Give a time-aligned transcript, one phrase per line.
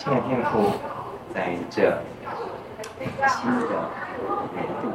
[0.00, 0.72] 新的天赋，
[1.34, 2.00] 在这
[3.28, 3.68] 新的
[4.56, 4.88] 年度，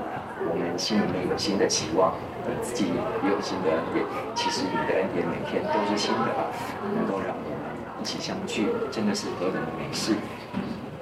[0.49, 2.15] 我们心里面有新的期望，
[2.63, 2.85] 自己
[3.21, 4.03] 也有新的恩典。
[4.33, 6.49] 其实你的恩典每天都是新的，
[6.97, 10.15] 能够让我们一起相聚，真的是何等的美事！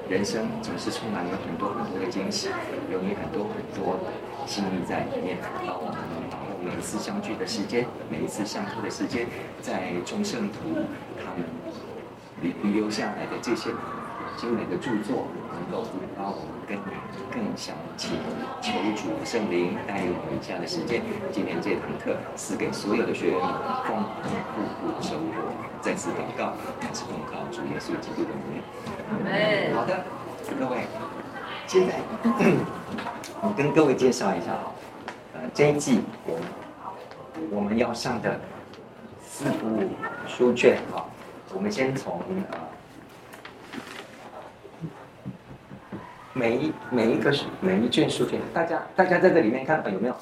[0.10, 2.50] 人生总是充满了很多很多的惊喜，
[2.92, 4.12] 有你很多很多的
[4.46, 5.38] 心意在里面。
[5.66, 5.96] 让我们
[6.30, 9.28] 把握每一次相聚的时间，每一次相处的时间，
[9.62, 10.84] 在众圣徒
[11.16, 11.48] 他们
[12.64, 13.70] 留下来的这些
[14.36, 16.78] 精美的著作，能够引发我们更
[17.32, 18.18] 更相亲。
[18.62, 21.02] 求主圣灵带领我们以下的时间，
[21.32, 23.48] 今天这堂课是给所有的学员们
[23.86, 25.54] 丰丰富富的收获。
[25.82, 29.76] 再次祷告，还是奉靠主耶稣基督的名。
[29.76, 30.04] 好的，
[30.58, 30.88] 各位，
[31.68, 31.96] 现在
[33.42, 34.72] 我跟各位介绍一下啊，
[35.34, 36.44] 呃，这一季我们
[37.52, 38.40] 我们要上的
[39.22, 39.90] 四部
[40.26, 41.06] 书卷哈，
[41.54, 42.20] 我们先从
[42.52, 42.58] 呃
[46.34, 50.14] 每一每一个书每一卷书卷，大家大家在这里面看有没有？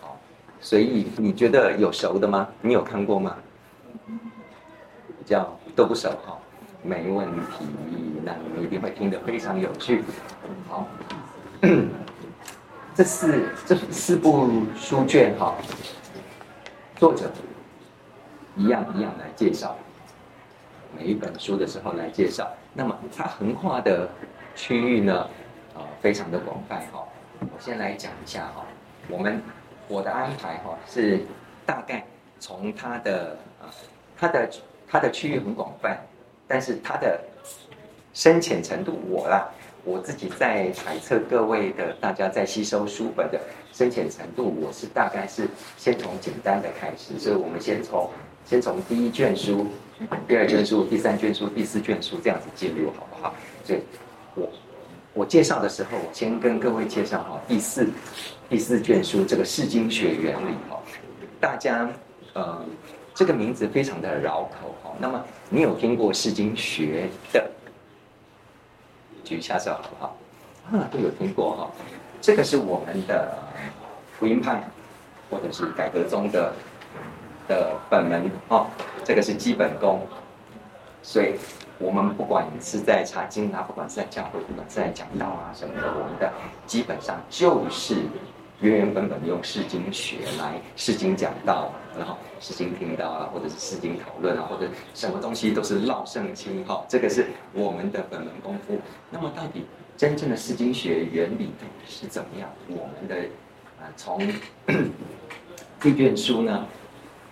[0.00, 0.16] 好，
[0.60, 2.48] 所以你觉得有熟的吗？
[2.60, 3.36] 你有看过吗？
[5.18, 6.38] 比较都不熟哈。
[6.80, 7.66] 没问题，
[8.24, 10.04] 那你们一定会听得非常有趣。
[10.68, 10.86] 好，
[12.94, 15.56] 这四这四部书卷哈，
[16.96, 17.32] 作者
[18.56, 19.76] 一样一样来介绍
[20.96, 22.48] 每一本书的时候来介绍。
[22.72, 24.08] 那么它横跨的
[24.54, 25.28] 区域呢，
[25.74, 27.04] 呃，非常的广泛哈。
[27.40, 28.64] 我先来讲一下哈，
[29.08, 29.42] 我们
[29.88, 31.20] 我的安排哈是
[31.66, 32.04] 大概
[32.38, 33.66] 从它的啊，
[34.16, 34.50] 它的
[34.86, 35.98] 它的区域很广泛。
[36.50, 37.20] 但是它的
[38.14, 39.46] 深浅程度，我啦，
[39.84, 43.38] 我自己在揣测各位的大家在吸收书本的
[43.70, 48.08] 深浅程度，我是大概是先从简单的开始，所以我们先从
[48.46, 49.66] 先从第一卷书、
[50.26, 53.34] 第二卷书、第三卷书、第四卷书这样子进入，好不好？
[53.64, 53.80] 所以
[54.34, 54.48] 我
[55.14, 57.88] 我介绍的时候，我先跟各位介绍哈第四
[58.48, 60.80] 第四卷书这个释经学原理哈，
[61.40, 61.88] 大家
[62.34, 62.64] 呃。
[63.14, 67.50] 这个名字非常的绕口哈，那么你有听过释经学的？
[69.24, 70.16] 举一下手好不好？
[70.70, 71.70] 啊，都有听过哈。
[72.20, 73.36] 这个是我们的
[74.16, 74.62] 福音派
[75.28, 76.54] 或者是改革宗的
[77.48, 78.66] 的本门哦，
[79.02, 80.06] 这个是基本功。
[81.02, 81.34] 所以
[81.78, 86.32] 我们不管是在查经啊，不管是在教会，不管是在讲道啊什么的，我们的
[86.66, 87.96] 基本上就是。
[88.60, 98.76] 原原本本用释经学来释经讲道，然后释经听到啊，或者是释经讨论啊，或者什么东西都是绕圣经哈，这个是我们的本门功夫。
[99.10, 99.64] 那么到底
[99.96, 101.52] 真正的释经学原理
[101.86, 102.50] 是怎么样？
[102.66, 103.14] 我们的
[103.80, 104.20] 啊，从
[105.78, 106.66] 这卷书呢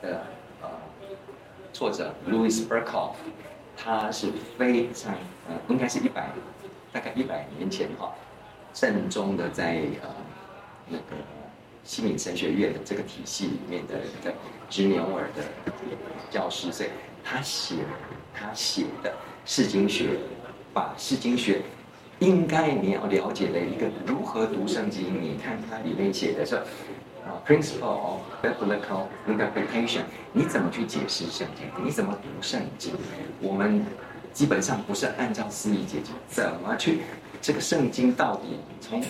[0.06, 0.24] 的
[0.62, 0.68] 呃
[1.72, 3.16] 作者 Louis Berkhoff，
[3.76, 5.12] 他是非常
[5.48, 6.30] 呃应该是一百
[6.92, 8.14] 大概一百年前哈，
[8.72, 10.08] 正宗的在呃。
[10.88, 11.16] 那个
[11.82, 14.32] 西敏神学院的这个体系里面的一个
[14.70, 15.42] 执牛耳的
[16.30, 16.90] 教师，所以
[17.24, 17.74] 他写
[18.32, 19.12] 他写的
[19.44, 20.10] 释经学，
[20.72, 21.62] 把释经学
[22.20, 26.62] 应该你要了解的一个如何读圣经，你看它里面写的是
[27.26, 31.84] 啊，principle of biblical interpretation，你怎么去解释圣经？
[31.84, 32.94] 你怎么读圣经？
[33.40, 33.84] 我们
[34.32, 37.00] 基本上不是按照思义解经，怎么去
[37.42, 39.02] 这个圣经到底从？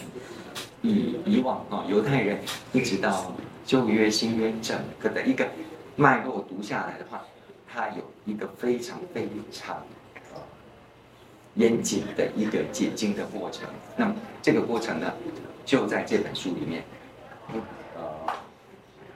[0.83, 2.39] 以以往啊，犹太人
[2.73, 3.33] 一直到
[3.65, 5.47] 旧约、新约整个的一个
[5.97, 7.23] 脉络读下来的话，
[7.67, 9.77] 它有一个非常非常
[11.55, 13.67] 严谨的一个解经的过程。
[13.97, 15.13] 那么这个过程呢，
[15.65, 16.85] 就在这本书里面，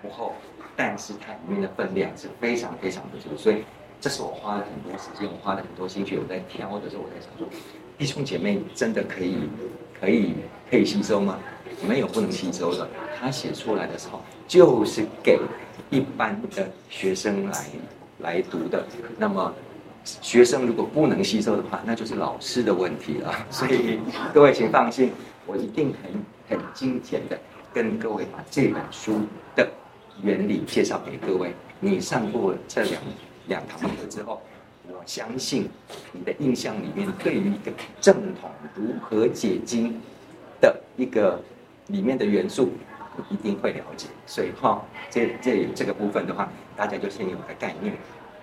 [0.02, 0.34] 不厚，
[0.76, 3.36] 但是它里面的分量是非常非常的足。
[3.36, 3.64] 所以
[4.00, 7.46] 这是我花了很多时间，我花了很多心血，我在挑的时候，我在想说，
[7.98, 9.36] 弟兄姐妹真的可以
[10.00, 10.34] 可以
[10.70, 11.38] 可以吸收吗？
[11.86, 15.38] 没有不能吸收的，他写出来的时候就是给
[15.88, 17.66] 一般的学生来
[18.18, 18.84] 来读的。
[19.16, 19.54] 那么
[20.04, 23.34] 学生如果不能吸收的话，那就是老师的问题了。
[23.50, 23.98] 所以
[24.34, 25.12] 各位请放心，
[25.46, 27.38] 我一定很很精简的
[27.72, 29.20] 跟各位把这本书
[29.54, 29.66] 的
[30.22, 31.52] 原理介绍给各位。
[31.80, 33.02] 你上过这两
[33.46, 34.40] 两堂课之后，
[34.88, 35.68] 我相信
[36.12, 40.00] 你的印象里面对于一个正统如何解经
[40.60, 41.40] 的一个。
[41.86, 42.70] 里面的元素
[43.30, 44.80] 一定会了解，所以哈，
[45.10, 47.92] 这这这个部分的话，大家就先有个概念，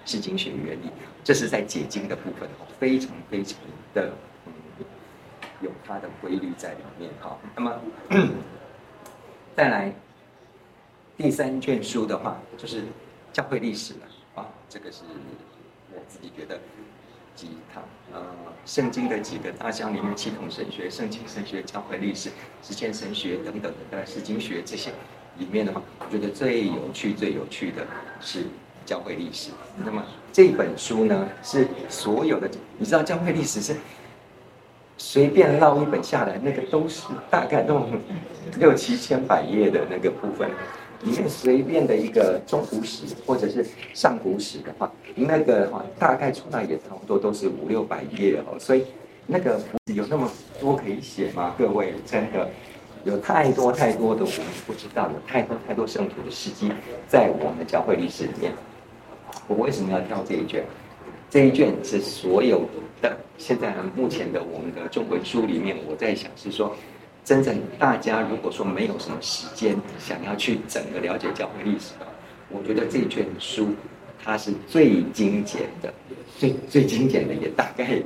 [0.06, 0.89] 是经学原理，
[1.23, 3.57] 这是在解经的部分，非常非常
[3.94, 4.12] 的
[4.47, 4.51] 嗯，
[5.62, 7.38] 有它的规律在里面哈。
[7.56, 7.73] 那么
[9.56, 9.94] 再来
[11.17, 12.83] 第三卷书的话，就是
[13.33, 13.99] 教会历史了
[14.35, 15.01] 啊，这个是
[15.91, 16.59] 我自己觉得
[17.35, 17.83] 几堂
[18.13, 18.21] 呃
[18.67, 22.29] 圣经的几个大项里面，系统神学、圣经神学、教会历史、
[22.61, 24.91] 实践神学等等的释经学这些
[25.39, 27.83] 里面的话，我觉得最有趣、最有趣的
[28.21, 28.43] 是
[28.85, 29.49] 教会历史。
[29.83, 32.47] 那么这本书呢，是所有的，
[32.77, 33.75] 你知道教会历史是
[34.99, 37.87] 随便捞一本下来，那个都是大概都
[38.59, 40.51] 六七千百页的那个部分。
[41.03, 48.83] 里面随便的一个中古史或者是上古史的话，那个话大概出来也差不多都是五六百页哦，所以
[49.27, 49.61] 那个
[49.94, 50.29] 有那么
[50.59, 51.53] 多可以写吗？
[51.55, 52.49] 各位真的
[53.03, 56.71] 有太多太多的我们不知道，有太多太多圣徒的事迹
[57.07, 58.51] 在我们的教会历史里面。
[59.47, 60.65] 我为什么要挑这一卷？
[61.29, 62.61] 这一卷是所有
[63.01, 66.75] 的现在目前的我们的中文书里面，我在想是说。
[67.27, 72.07] 真正大家如果说没有什么时间想要去整个了解教会历史的，
[72.47, 73.75] 我觉得这卷书
[74.24, 75.94] 它是最精简的，
[76.39, 78.01] 最最精简的也大概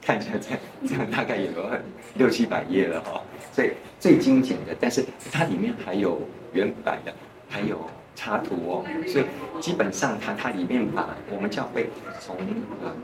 [0.00, 1.68] 看起来这样这样大概也有
[2.14, 3.20] 六七百页了哈，
[3.52, 7.12] 所以最精简的，但是它里面还有原版的，
[7.48, 7.84] 还有
[8.14, 9.24] 插图哦，所以
[9.60, 11.90] 基本上它它里面把我们教会
[12.20, 12.36] 从
[12.84, 12.94] 嗯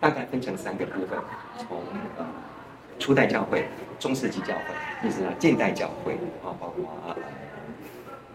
[0.00, 1.18] 大概分成三个部分，
[1.58, 1.76] 从
[2.18, 2.24] 嗯。
[2.98, 3.64] 初代教会、
[3.98, 6.12] 中世纪教会，一直到，近代教会
[6.44, 7.16] 啊，包括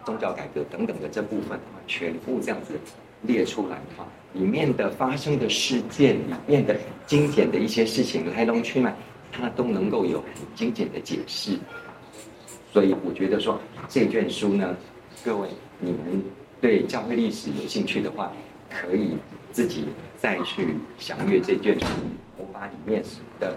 [0.06, 2.74] 宗教改革等等的这部分啊，全部这样子
[3.22, 6.76] 列出来的话，里面的发生的事件，里面的
[7.06, 8.94] 经典的一些事情来龙去脉，
[9.32, 11.58] 它都能够有很精简的解释。
[12.74, 14.76] 所以我觉得说这卷书呢，
[15.24, 15.48] 各位
[15.80, 16.24] 你们
[16.60, 18.32] 对教会历史有兴趣的话，
[18.70, 19.18] 可以
[19.52, 19.86] 自己
[20.18, 21.86] 再去详阅这卷书。
[22.38, 23.02] 我把里面
[23.40, 23.56] 的。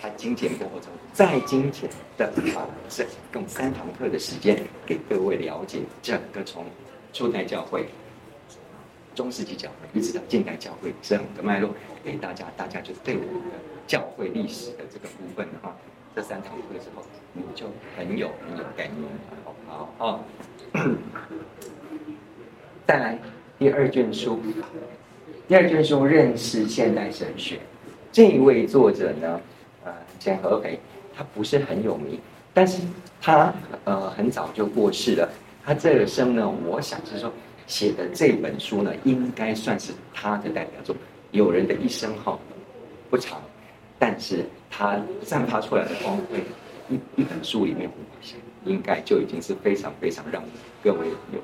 [0.00, 0.80] 它精简过后，
[1.12, 4.56] 再精简的把这用三堂课的时间
[4.86, 6.64] 给各位了解整个从
[7.12, 7.86] 初代教会、
[9.14, 11.74] 中世纪教会一直到近代教会整个脉络
[12.04, 13.58] 给大家，大家就对我们的
[13.88, 15.76] 教会历史的这个部分的话，
[16.14, 17.02] 这三堂课之后
[17.32, 17.66] 你就
[17.96, 19.08] 很有很有概念了。
[19.66, 20.24] 好好，
[22.86, 23.18] 再来
[23.58, 24.40] 第二卷书，
[25.48, 27.58] 第二卷书认识现代神学，
[28.12, 29.40] 这一位作者呢？
[30.18, 30.78] 简和培，
[31.16, 32.18] 他不是很有名，
[32.52, 32.82] 但是
[33.20, 33.52] 他
[33.84, 35.28] 呃很早就过世了。
[35.64, 37.32] 他这生呢，我想是说
[37.66, 40.96] 写的这本书呢，应该算是他的代表作。
[41.30, 42.38] 有人的一生哈
[43.10, 43.40] 不长，
[43.98, 46.42] 但是他散发出来的光辉，
[46.88, 47.90] 一一本书里面，
[48.64, 50.42] 应该就已经是非常非常让
[50.82, 51.40] 各位有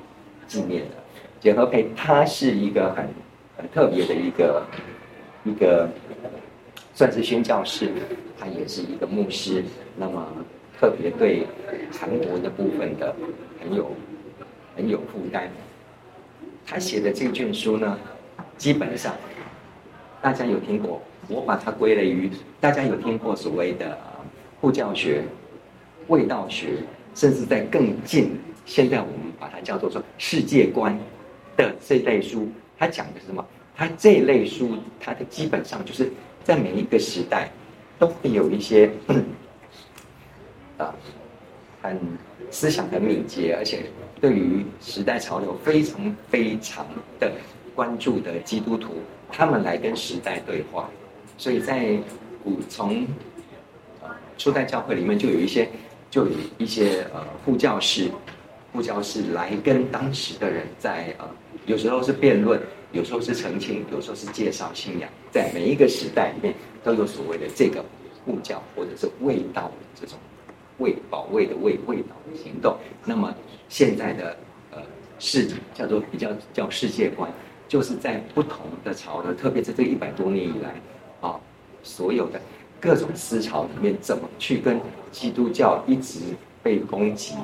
[0.47, 0.95] 纪念的。
[1.39, 3.07] 简和培他是一个很
[3.57, 4.65] 很特别的一个
[5.43, 5.87] 一个。
[6.95, 7.89] 算是宣教士，
[8.39, 9.61] 他也是一个牧师，
[9.97, 10.25] 那么
[10.79, 11.45] 特别对
[11.91, 13.13] 韩国的部分的
[13.59, 13.91] 很有
[14.77, 15.51] 很有负担。
[16.65, 17.99] 他写的这卷书呢，
[18.57, 19.13] 基本上
[20.21, 22.31] 大家有听过，我把它归类于
[22.61, 23.97] 大家有听过所谓的
[24.61, 25.21] 护教学、
[26.07, 26.77] 卫道学，
[27.13, 30.97] 甚至在更近，现在我们把它叫做说世界观
[31.57, 32.47] 的这类书。
[32.79, 33.45] 他讲的是什么？
[33.75, 36.09] 他这类书，它的基本上就是。
[36.45, 37.49] 在每一个时代，
[37.97, 38.91] 都会有一些
[40.77, 40.93] 啊，
[41.81, 41.99] 很
[42.51, 43.87] 思想很敏捷，而且
[44.21, 46.85] 对于时代潮流非常非常
[47.19, 47.31] 的
[47.73, 48.93] 关注的基督徒，
[49.31, 50.87] 他们来跟时代对话。
[51.35, 51.97] 所以在
[52.43, 53.07] 古从
[54.37, 55.67] 初代教会里面，就有一些
[56.11, 58.11] 就有一些呃护教士，
[58.71, 61.27] 护教士来跟当时的人在呃，
[61.65, 62.61] 有时候是辩论。
[62.95, 67.83] 有时候是澄清，有时候是介绍信仰，在每一个时代里面都有所谓的这个
[68.23, 70.17] 护教或者是卫道的这种
[70.77, 72.77] 卫保卫的卫卫道的行动。
[73.03, 73.35] 那么
[73.67, 74.37] 现在的
[74.71, 74.81] 呃
[75.19, 77.29] 世叫做比较叫世界观，
[77.67, 80.73] 就是在不同的潮流，特别是这一百多年以来
[81.19, 81.37] 啊，
[81.83, 82.39] 所有的
[82.79, 84.79] 各种思潮里面，怎么去跟
[85.11, 86.19] 基督教一直
[86.63, 87.35] 被攻击，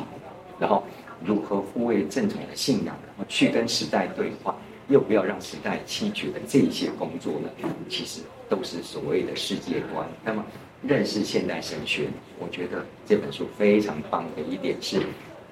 [0.57, 0.81] 然后
[1.25, 4.55] 如何护卫正统的信仰，然后去跟时代对话。
[4.91, 7.49] 又不要让时代弃绝的这些工作呢，
[7.89, 10.05] 其实都是所谓的世界观。
[10.23, 10.45] 那么
[10.83, 12.07] 认识现代神学，
[12.37, 14.99] 我觉得这本书非常棒的一点是，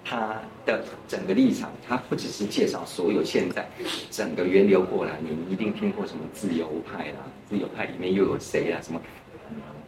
[0.04, 3.66] 它的整个立场，它不只是介绍所有现在
[4.12, 8.82] 整个源流过来，你一定听过什么自由派啦，自由派里面又有谁啊？
[8.82, 9.00] 什么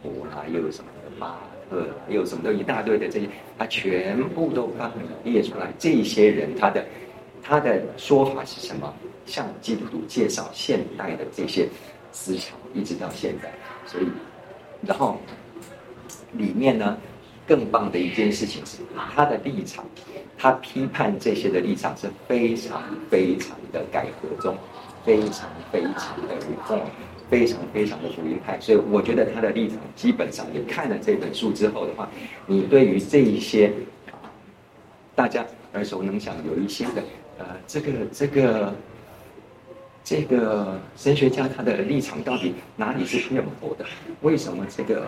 [0.02, 3.28] 柏拉，又有什么巴特，又有什么都一大堆的这些，
[3.58, 4.90] 他全部都把
[5.24, 5.72] 列出来。
[5.78, 6.84] 这些人他的
[7.42, 8.94] 他的说法是什么？
[9.26, 11.68] 向基督徒介绍现代的这些
[12.10, 13.52] 思潮，一直到现在，
[13.86, 14.06] 所以，
[14.86, 15.18] 然后
[16.32, 16.96] 里面呢，
[17.46, 18.78] 更棒的一件事情是
[19.14, 19.84] 他的立场，
[20.36, 24.56] 他批判这些的立场是非常非常的改革中，
[25.04, 26.80] 非常非常的路德
[27.30, 32.10] 非常非常的福音派，所以我觉得他的立场基本上，你看了这本书之后的话，
[32.46, 33.72] 你对于这一些
[35.14, 37.02] 大家耳熟能详有一些的
[37.38, 38.74] 呃，这个这个
[40.04, 43.84] 这个神学家他的立场到底哪里是偏颇的？
[44.22, 45.06] 为什么这个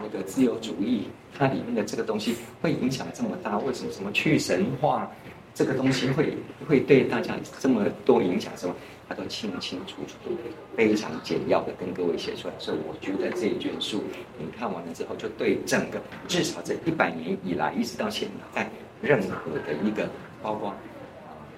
[0.00, 3.58] 那个自由主义它里面的这个东西会影响这么大？
[3.58, 5.10] 为什么什么去神化
[5.54, 6.36] 这个东西会
[6.68, 8.52] 会对大家这么多影响？
[8.56, 8.74] 什么？
[9.08, 10.36] 他都清清楚楚、
[10.76, 14.04] 非常简要的跟各位写出来，所以我觉得这一卷书
[14.38, 20.06] 你看完了之后，就对整个至少这一百年以来，一直到现在，任何的一个
[20.42, 20.74] 包括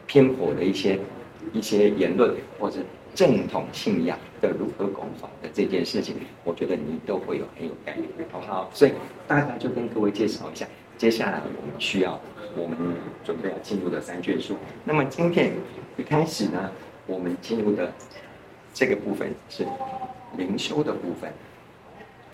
[0.06, 0.96] 偏颇的一些
[1.52, 2.80] 一些言论，或者
[3.14, 8.70] 正统信仰的如何攻防的这件事情，我觉得你都会有很有概念，好不好？
[8.72, 8.92] 所以
[9.26, 10.66] 大概就跟各位介绍一下，
[10.96, 12.20] 接下来我们需要
[12.56, 12.76] 我们
[13.24, 14.56] 准备要进入的三卷书。
[14.84, 15.52] 那么今天
[15.96, 16.70] 一开始呢？
[17.06, 17.92] 我们进入的
[18.72, 19.66] 这个部分是
[20.36, 21.32] 灵修的部分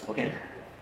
[0.06, 0.30] ，OK，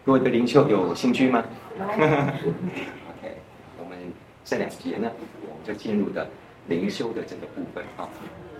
[0.05, 1.45] 各位对灵修有兴趣吗？
[1.79, 3.37] OK，
[3.79, 3.97] 我们
[4.45, 5.09] 这两节呢，
[5.43, 6.29] 我们就进入的
[6.69, 8.09] 灵修的这个部分啊，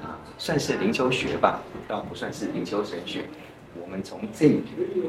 [0.03, 3.25] 啊，算是灵修学吧，倒不算是灵修神学。
[3.81, 4.61] 我们从这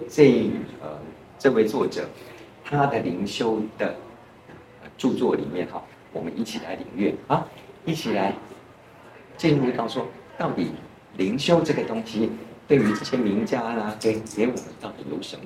[0.10, 0.50] 这
[0.82, 1.00] 呃
[1.38, 2.08] 这位作者
[2.64, 3.96] 他的灵修的
[4.98, 7.48] 著作里面哈，我们一起来领略啊，
[7.86, 8.34] 一起来。
[9.38, 10.72] 进入到说，到底
[11.18, 12.32] 灵修这个东西，
[12.70, 15.44] 对于这些名家啦，给给我们到底有什么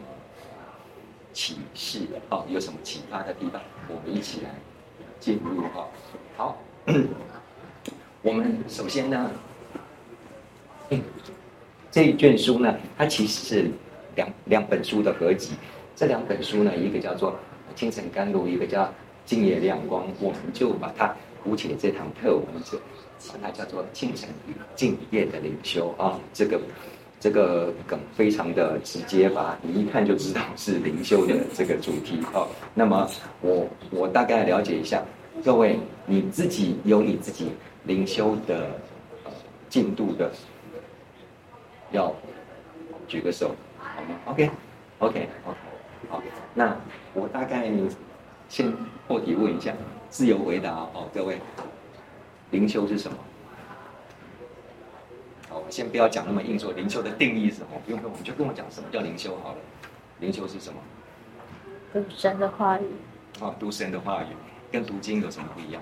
[1.33, 2.01] 启示？
[2.29, 3.59] 哦，有什么启发的地方？
[3.87, 4.51] 我们一起来
[5.19, 5.87] 进入哈。
[6.37, 7.07] 好，嗯
[8.21, 9.31] 我们首先呢，
[10.89, 11.01] 嗯，
[11.89, 13.71] 这一卷书呢，它其实是
[14.15, 15.53] 两两本书的合集。
[15.95, 17.31] 这两本书呢，一个叫做
[17.75, 18.83] 《清晨甘露》，一个叫
[19.25, 20.03] 《静夜亮光》。
[20.19, 22.79] 我们就把它姑且这堂课，我们就。
[23.43, 26.57] 它叫做清晨与静夜的灵修啊，这个
[27.19, 32.47] 这个梗非常的直接吧，你一看就知道是灵修的这个主题哦。
[32.73, 33.09] 那么
[33.41, 35.03] 我我大概了解一下，
[35.43, 37.49] 各位你自己有你自己
[37.89, 38.69] 灵修的
[39.67, 40.31] 进度的，
[41.89, 42.13] 要
[43.07, 44.51] 举个手好吗？OK
[44.99, 45.57] OK OK
[46.07, 46.21] 好，
[46.53, 46.77] 那
[47.15, 47.67] 我大概
[48.47, 48.71] 先
[49.07, 49.73] 破题问一下，
[50.07, 51.39] 自由回答哦，各位。
[52.51, 53.17] 灵修是什么？
[55.49, 57.69] 好，我先不要讲那么硬，说灵修的定义是什么？
[57.85, 59.57] 不用不用，你就跟我讲什么叫灵修好了。
[60.19, 60.79] 灵修是什么？
[61.91, 62.85] 读神的话语。
[63.39, 64.27] 哦，读神的话语，
[64.71, 65.81] 跟读经有什么不一样？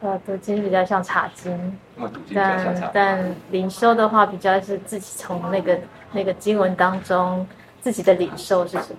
[0.00, 1.52] 呃，读经比较像查经。
[1.96, 2.90] 哦，读经比较像查经。
[2.94, 5.80] 但灵修的话，比较是自己从那个
[6.12, 7.46] 那个经文当中
[7.80, 8.98] 自己的领受是什么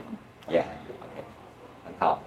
[0.50, 1.24] ？Yeah，OK，
[1.86, 2.20] 很好。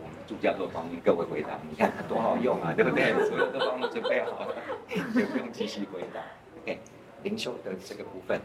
[0.00, 3.12] 我们助教都帮各位回答，你看多好用啊，对不对？
[3.28, 4.54] 所有都帮你准备好了，
[4.88, 6.20] 就不用继续回答。
[6.62, 6.78] OK，
[7.22, 8.40] 灵修的这个部分，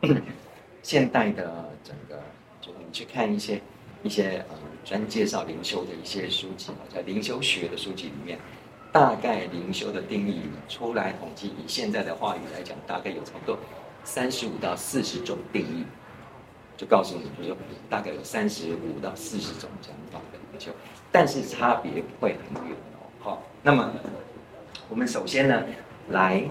[0.82, 2.18] 现代的整个，
[2.62, 3.60] 就你去看一些
[4.04, 8.38] 一些呃专介绍灵修的一些书籍，在灵修学的书籍里面，
[8.92, 13.58] 大概灵修的定义出来统计，以现在的话语来讲，大概有差不多
[14.04, 15.84] 三十五到四十种定义，
[16.76, 17.56] 就告诉你，比如说
[17.88, 20.70] 大概有三十五到四十种讲法的灵修。
[21.10, 23.08] 但是差别不会很远哦。
[23.20, 23.90] 好，那么
[24.88, 25.64] 我们首先呢，
[26.10, 26.44] 来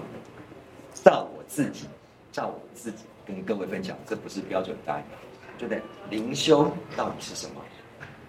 [0.92, 1.86] 照我自己，
[2.32, 5.04] 照我自己跟各位分享，这不是标准答案，
[5.58, 5.82] 对不对？
[6.10, 7.60] 灵修到底是什么？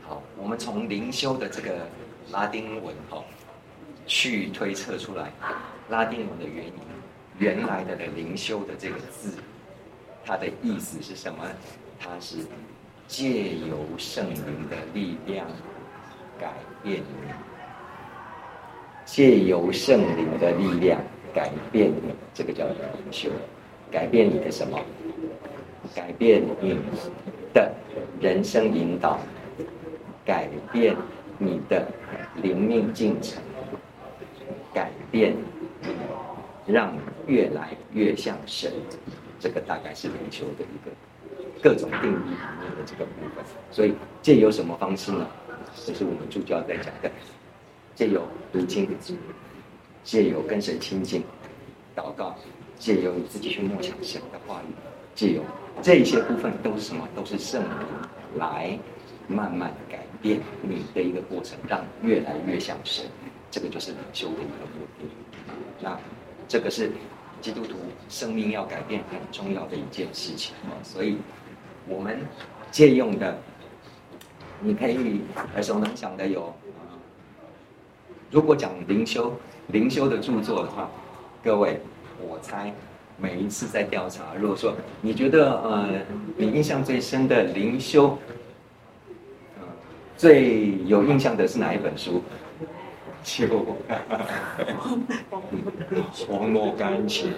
[0.08, 1.88] 好，我们从灵修的这个
[2.32, 3.24] 拉丁文哈，
[4.05, 5.32] 去推测出来，
[5.89, 6.74] 拉丁文的原因，
[7.38, 9.34] 原来的的灵修的这个字，
[10.24, 11.44] 它的意思是什么？
[12.00, 12.38] 它是。
[13.08, 15.46] 借由圣灵的力量
[16.39, 16.51] 改
[16.82, 17.29] 变你，
[19.05, 21.00] 借由圣灵的力量
[21.32, 22.75] 改变你，这个叫灵
[23.12, 23.29] 修。
[23.91, 24.79] 改变你的什么？
[25.94, 26.80] 改变你
[27.54, 27.72] 的
[28.20, 29.20] 人生引导，
[30.25, 30.96] 改变
[31.38, 31.86] 你的
[32.42, 33.42] 灵命进程，
[34.74, 35.36] 改变
[35.82, 35.89] 你，
[36.74, 36.94] 让
[37.27, 38.72] 越来越像神。
[39.39, 40.92] 这个大概是灵修的一个。
[41.63, 45.27] 各种定义里面的这个部分，所以借由什么方式呢？
[45.86, 47.10] 这是我们助教在讲的，
[47.96, 48.88] 借由读经，
[50.04, 51.24] 借由跟神亲近、
[51.96, 52.36] 祷告，
[52.77, 54.74] 借由你自己去默想神的话语，
[55.15, 55.41] 借由
[55.81, 57.07] 这些部分都是什么？
[57.15, 57.69] 都是圣灵
[58.36, 58.77] 来
[59.27, 63.05] 慢慢改变你的一个过程，让越来越像神。
[63.50, 65.07] 这个就是灵修的一个目的。
[65.81, 65.98] 那
[66.48, 66.91] 这个是
[67.41, 67.77] 基督徒
[68.10, 70.53] 生命要改变很重要的一件事情。
[70.65, 71.17] 啊，所以。
[71.88, 72.19] 我们
[72.72, 73.38] 借用的，
[74.60, 75.22] 你可以
[75.53, 76.51] 耳熟能详的有，
[78.31, 79.31] 如果讲灵修，
[79.67, 80.89] 灵修的著作的话，
[81.43, 81.79] 各位，
[82.19, 82.74] 我猜
[83.17, 85.89] 每一次在调查，如果说你觉得呃，
[86.36, 88.17] 你印象最深的灵修，
[89.57, 89.63] 呃，
[90.17, 92.22] 最有印象的是哪一本书？
[93.24, 93.48] 就
[96.27, 97.31] 荒漠甘泉，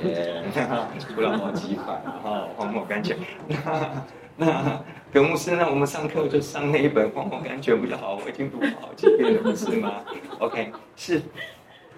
[1.15, 3.15] 不让我机反哈，荒漠甘泉。
[3.48, 4.03] 那
[4.36, 10.01] 那葛牧师，那我们上课就上那一本荒漠甘泉比较好，我已经读了好几遍了，不是吗
[10.39, 11.22] ？OK，是，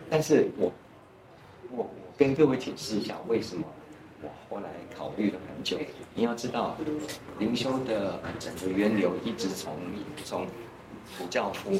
[0.09, 0.71] 但是我
[1.71, 1.89] 我。
[2.19, 3.63] 跟各位解释一下，为什么
[4.21, 5.77] 我后来考虑了很久。
[6.13, 6.75] 你要知道，
[7.39, 9.73] 灵修的整个源流一直从
[10.25, 10.45] 从
[11.17, 11.79] 古教夫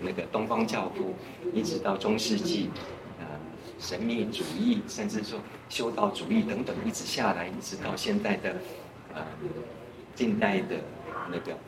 [0.00, 1.12] 那个东方教父，
[1.52, 2.70] 一直到中世纪，
[3.18, 3.26] 呃，
[3.80, 8.54] 神秘主义，甚至说修道主义等等，一直下来，一直到现在的
[9.12, 9.26] 呃
[10.14, 10.76] 近代的
[11.28, 11.58] 那个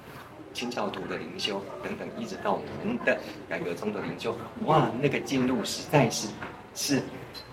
[0.55, 6.29] 清教徒的灵修等等，一直到我们的改革中的灵修，哇，那个进路实在是
[6.73, 7.03] 是。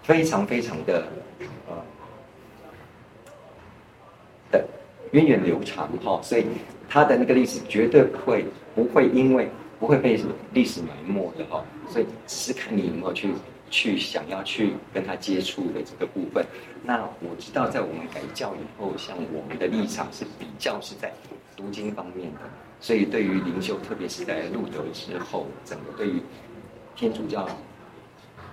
[0.03, 1.07] 非常非常的
[1.67, 1.75] 呃
[4.51, 4.67] 的
[5.11, 6.45] 源远流长哈，所以
[6.87, 10.19] 它的那个历史绝对不会不会因为不会被
[10.53, 13.29] 历史埋没的哈，所以只是看你有没有去
[13.69, 16.43] 去想要去跟他接触的这个部分。
[16.83, 21.13] 那我知道在我们改教以后，像我们的立场是比较是在
[21.55, 22.39] 读经方面的，
[22.79, 26.21] 所以对于灵修，特别是在路德之后，整个对于
[26.95, 27.47] 天主教。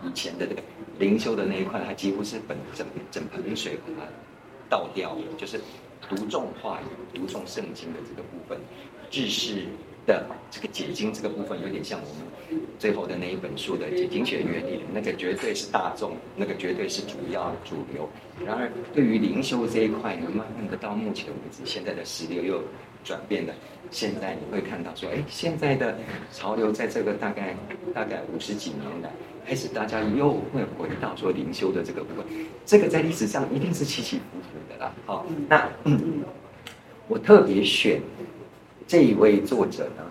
[0.05, 0.63] 以前的这个
[0.99, 4.09] 灵修的那一块，它几乎是本整整盆水把它
[4.69, 5.61] 倒掉了，就是
[6.09, 8.59] 读诵话语、读诵圣经的这个部分，
[9.11, 9.67] 知识
[10.07, 18.09] 的这个解经这个部分，有点像我们最后的那一本书的解经学原理，那个绝对是大众，那个绝对是主要主流。
[18.45, 22.63] 然而，对于灵修这一块呢，慢慢的到目前为止，现在的时流又
[23.03, 23.55] 转变了。
[23.91, 25.97] 现在你会看到说，哎，现在的
[26.33, 27.57] 潮流在这个大概
[27.95, 29.11] 大概五十几年来。
[29.47, 32.27] 开始，大家又会回到说灵修的这个部分，
[32.65, 34.93] 这个在历史上一定是起起伏伏的啦。
[35.07, 36.25] 好，那嗯，
[37.07, 38.03] 我特别选
[38.89, 40.03] 这一位作者呢，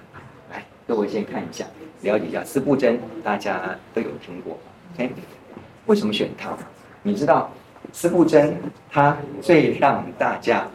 [0.50, 1.66] 来，各位先看一下，
[2.02, 4.58] 了解一下司布真，大家都有听过。
[4.94, 5.12] ，OK？，
[5.88, 6.58] 为什么选他？
[7.04, 7.52] 你知道
[7.92, 8.58] 司布真
[8.90, 10.66] 他最让大家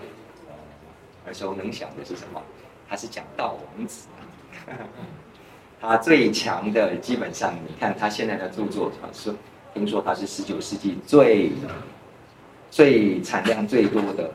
[1.25, 2.43] 耳熟能详的是什么？
[2.87, 4.07] 他是讲道王子。
[5.81, 9.35] 他最强的，基本上你看他现在的著作，是
[9.73, 11.53] 听说他是十九世纪最
[12.71, 14.31] 最产量最多的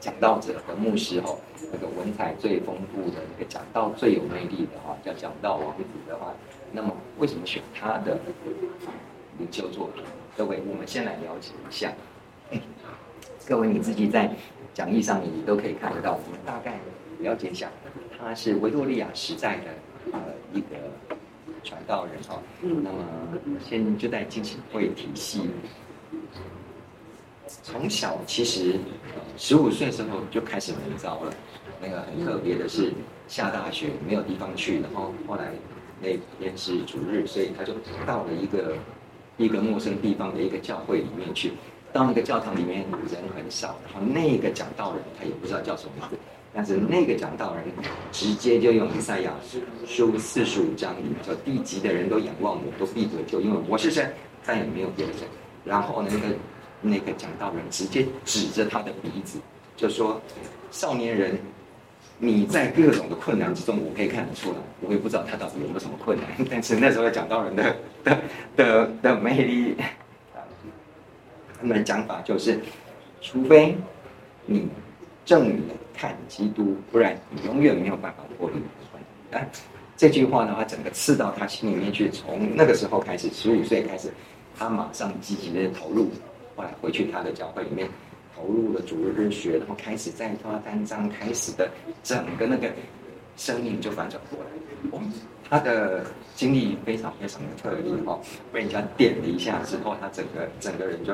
[0.00, 1.38] 讲道者和牧师哦，
[1.72, 6.34] 那个文采最丰富的，那个讲道最有魅力的话，叫讲道王子的话，
[6.72, 8.18] 那么为什么选他的
[9.38, 10.02] 灵修作品？
[10.36, 11.92] 各位，我们先来了解一下。
[13.46, 14.30] 各位你自己在
[14.74, 16.78] 讲义上你都可以看得到，我们大概
[17.20, 17.70] 了解一下。
[18.20, 19.64] 他是维多利亚时代的
[20.12, 20.20] 呃
[20.52, 20.76] 一个
[21.62, 22.98] 传道人哦，那么
[23.68, 25.42] 现就在浸信会体系，
[27.62, 28.76] 从小其实
[29.36, 31.32] 十五岁的时候就开始蒙召了。
[31.80, 32.92] 那个很特别的是
[33.28, 35.52] 下大雪没有地方去，然后后来
[36.00, 36.08] 那
[36.40, 37.72] 天是主日，所以他就
[38.04, 38.76] 到了一个
[39.36, 41.52] 一个陌生地方的一个教会里面去。
[41.90, 46.16] 到那个教堂里面人很少，然后那个讲道人他也不知道叫什么名字。
[46.54, 47.64] 但是那个讲道人
[48.10, 49.32] 直接就用以赛亚
[49.86, 55.28] 书四十五章里面说：“地级的人都仰望我，都必得救，因为我是神，再也没有别的神。”
[55.62, 56.34] 然后呢那个
[56.80, 59.38] 那个讲道人直接指着他的鼻子，
[59.76, 60.20] 就说
[60.72, 61.38] ：“少年人，
[62.18, 64.56] 你在各种的困难之中，我可以看得出来。
[64.80, 68.18] 我也不知道他到底有没有什么困难，但是那时候讲道人的的
[68.56, 69.76] 的的魅力，
[71.60, 72.58] 他们讲法就是，
[73.20, 73.76] 除非
[74.46, 74.66] 你
[75.26, 75.62] 证明。”
[75.98, 78.52] 看基督，不然你永远没有办法脱离
[78.92, 79.42] 困难。
[79.42, 79.46] 啊，
[79.96, 82.08] 这句话的话，整个刺到他心里面去。
[82.08, 84.12] 从那个时候开始，十五岁开始，
[84.56, 86.08] 他马上积极的投入。
[86.54, 87.88] 后来回去他的教会里面，
[88.36, 91.68] 投入了主日学，然后开始在他单张开始的
[92.04, 92.70] 整个那个
[93.36, 95.00] 生命就反转过来。
[95.50, 96.04] 他的
[96.36, 98.20] 经历非常非常的特别哦，
[98.52, 101.12] 被人家点了一下之后，他整个整个人就。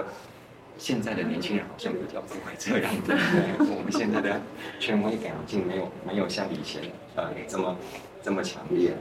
[0.76, 3.12] 现在的年轻人好像比较不会这样子，
[3.58, 4.40] 我们现在的
[4.80, 6.82] 权威感已经没有没有像以前
[7.14, 7.76] 呃这么
[8.22, 8.92] 这么强烈。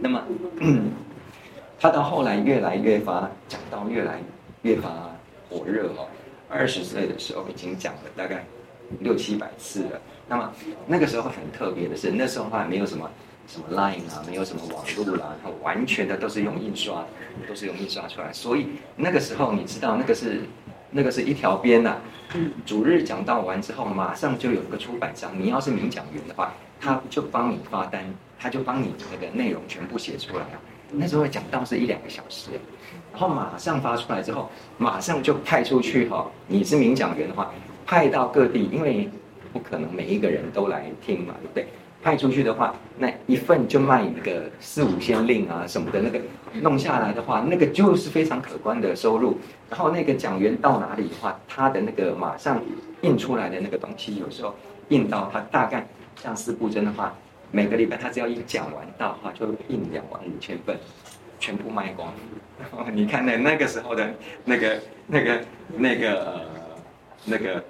[0.00, 0.22] 那么，
[0.60, 0.90] 嗯，
[1.80, 4.20] 他到后来越来越发讲到越来
[4.62, 4.90] 越发
[5.48, 6.06] 火热哦。
[6.50, 8.44] 二十岁的时候已经讲了大概
[9.00, 10.00] 六七百次了。
[10.28, 10.52] 那么
[10.86, 13.10] 那个时候很特别的是，那时候还没有什么。
[13.48, 17.04] 什么 Line 啊，没有什么网络啦，它完全的都是用印刷，
[17.48, 18.30] 都是用印刷出来。
[18.30, 20.42] 所以那个时候，你知道那个是
[20.90, 21.96] 那个是一条边呐。
[22.66, 28.04] 主日讲到完之后，马上就有一个出版商，你要是名讲员的话，他就帮你发单，
[28.38, 30.44] 他就帮你那个内容全部写出来。
[30.90, 32.50] 那时候讲到是一两个小时，
[33.12, 36.30] 然后马上发出来之后，马上就派出去哈。
[36.46, 37.50] 你是名讲员的话，
[37.86, 39.08] 派到各地，因为
[39.54, 41.68] 不可能每一个人都来听嘛，对不对？
[42.08, 46.18] 派出去的话，那一份就卖那个四五千令啊什么的，那个
[46.62, 49.36] 弄下来的话，那个就是非常可观的收入。
[49.68, 52.62] 然后那个讲员到哪里的话，他的那个马上
[53.02, 54.54] 印出来的那个东西，有时候
[54.88, 57.14] 印到他大概像四部真的话，
[57.50, 60.74] 每个礼拜他只要一讲完到的话，就印两万五千份，
[61.38, 62.10] 全部卖光。
[62.94, 64.08] 你看那那个时候的
[64.46, 65.40] 那个那个
[65.76, 66.46] 那个
[67.26, 67.62] 那个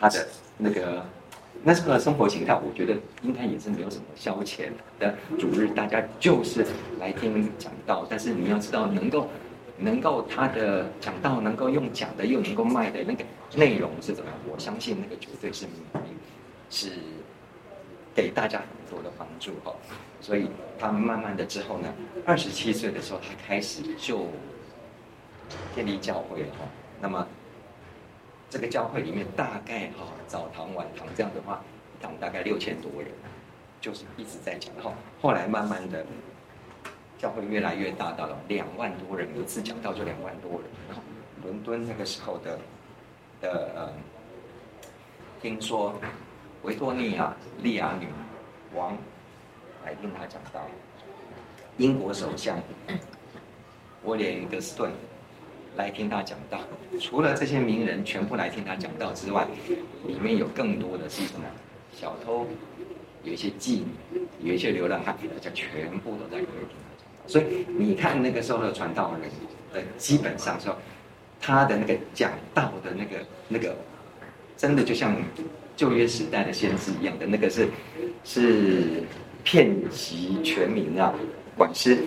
[0.00, 0.26] 他的
[0.56, 1.04] 那个。
[1.64, 4.68] 那这个生活形态，我觉得应该也是没有什么消遣
[4.98, 6.64] 的主日，大家就是
[7.00, 8.06] 来听讲道。
[8.08, 9.28] 但是你要知道，能够
[9.76, 13.24] 能够他的讲道能够用讲的，又能够卖的那个
[13.56, 14.38] 内容是怎么样？
[14.50, 15.66] 我相信那个绝对是
[16.70, 16.92] 是
[18.14, 19.74] 给大家很多的帮助哈。
[20.20, 21.92] 所以他慢慢的之后呢，
[22.24, 24.26] 二十七岁的时候，他开始就
[25.74, 26.64] 建立教会了哈。
[27.00, 27.26] 那么。
[28.50, 31.62] 这个教会里面大概哈早堂晚堂这样的话，
[31.98, 33.10] 一堂大概六千多人，
[33.80, 34.74] 就是一直在讲。
[34.74, 36.06] 然后后来慢慢的，
[37.18, 40.62] 教会越来越大，到了两万多人，有一次讲到就两万多人。
[40.88, 41.02] 然后
[41.42, 42.58] 伦敦那个时候的
[43.42, 43.92] 的呃，
[45.42, 45.94] 听说
[46.62, 48.08] 维多利亚利亚女
[48.74, 48.96] 王
[49.84, 50.62] 来听他讲道，
[51.76, 52.58] 英国首相
[54.04, 54.90] 威廉格斯顿。
[55.78, 56.58] 来听他讲道，
[57.00, 59.46] 除了这些名人全部来听他讲道之外，
[60.08, 61.46] 里面有更多的是什么？
[61.92, 62.46] 小偷，
[63.22, 63.78] 有一些妓
[64.10, 67.28] 女，有一些流浪汉，大家全部都在听他讲道。
[67.28, 69.30] 所以你看那个时候的传道人，
[69.72, 70.76] 呃，基本上说
[71.40, 73.76] 他的那个讲道的那个那个，
[74.56, 75.16] 真的就像
[75.76, 77.68] 旧约时代的先知一样的，那个是
[78.24, 79.04] 是
[79.44, 81.14] 遍及全民啊，
[81.56, 81.98] 管事。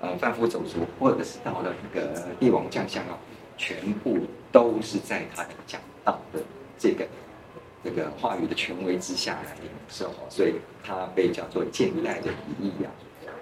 [0.00, 2.10] 呃，贩夫走卒，或者是到了那个
[2.40, 3.18] 帝王将相啊，
[3.58, 4.18] 全部
[4.50, 6.40] 都是在他的讲道的
[6.78, 7.06] 这个
[7.84, 12.90] 这个话语的权威之下来领受，所以他被叫做近代的以利亚。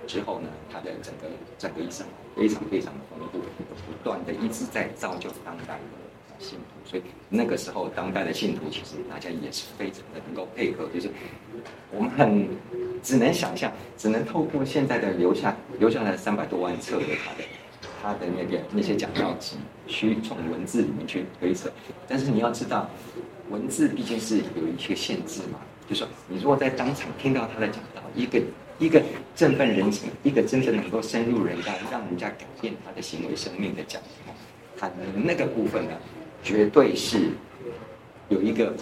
[0.06, 3.38] 之后呢，他的整个整个一生非常非常的丰富，
[3.86, 5.80] 不断的一直在造就当代的
[6.38, 6.90] 信徒。
[6.90, 11.10] 所以那个时候，当代的信徒其实大家也是非常的能够配合，就是
[11.90, 12.48] 我们很。
[13.00, 17.44] 只能想象，只能透过现在的留下留下来三百多万册的他的
[18.02, 21.70] 他的那个那些讲道集，去从文字里面去推测。
[22.08, 22.90] 但是你要知道，
[23.50, 25.60] 文字毕竟是有一些限制嘛。
[25.88, 28.42] 就说，你如果在当场听到他的讲道，一个
[28.80, 29.00] 一个
[29.36, 34.02] 振奋人心，一个真正能够深入人家，让人家改变他的行为生命的讲，
[34.76, 35.92] 他的那个部分呢，
[36.42, 37.30] 绝对是
[38.28, 38.74] 有一个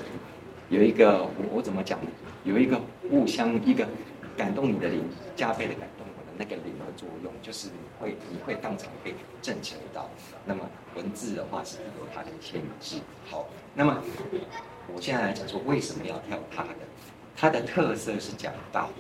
[0.69, 2.11] 有一个我我怎么讲呢？
[2.45, 3.87] 有一个互相一个
[4.37, 5.03] 感动你的灵，
[5.35, 10.09] 加倍的感动我的那个灵的作用，就是你会你会当场被震慑到。
[10.45, 10.61] 那么
[10.95, 12.99] 文字的话是有它的限制。
[13.29, 14.01] 好，那么
[14.95, 16.79] 我现在来讲说为什么要跳它的，
[17.37, 18.91] 它的特色是讲道，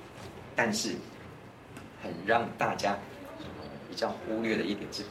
[0.56, 0.90] 但是
[2.02, 2.98] 很让大家
[3.88, 5.04] 比较忽略的一点是，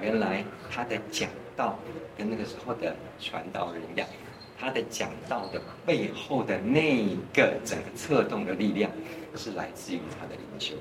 [0.00, 1.28] 原来他的讲
[1.62, 1.78] 道
[2.18, 4.08] 跟那个时候的传道人一样。
[4.58, 8.88] 他的讲道的背后的那个整个策动的力量，
[9.34, 10.76] 是来自于他的灵修，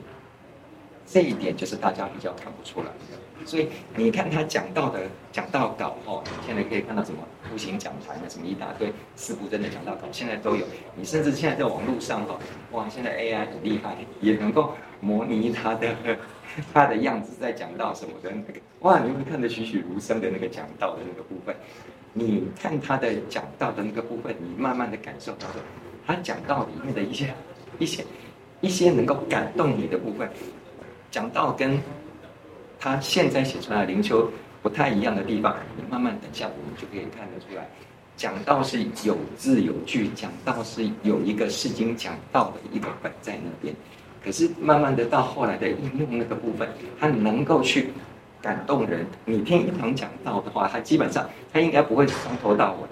[1.03, 3.43] 这一点就是大家比较看不出来的。
[3.43, 4.99] 所以你看他讲道的
[5.31, 7.17] 讲道稿哦，你现在可以看到什么
[7.49, 10.63] 图形讲坛的什么一大堆四部真的讲道稿，现在都有。
[10.95, 12.37] 你甚至现在在网络上哈，
[12.73, 15.95] 哇，现在 AI 很厉害，也能够模拟他的
[16.73, 21.55] 他的样子在讲道什么的那个，哇，你会看得栩栩如生的那个讲道的那个部分。
[22.13, 25.61] 你看他的讲道的那个部分，你慢慢的感受到说，
[26.05, 27.33] 他讲道里面的一些、
[27.79, 28.05] 一些、
[28.59, 30.29] 一些能够感动你的部分，
[31.09, 31.79] 讲道跟
[32.79, 34.29] 他现在写出来的灵修
[34.61, 37.65] 不太一样的地方，你慢慢等下我们就可以看得出来，
[38.17, 43.73] 讲道是有字有句，讲道是有一个释经讲道的一个本在那边，
[44.23, 46.67] 可是慢慢的到后来的应用那个部分，
[46.99, 47.91] 他能够去。
[48.43, 52.87] 感动人，你听一堂讲道的话，他基本上他应该不会从头到尾，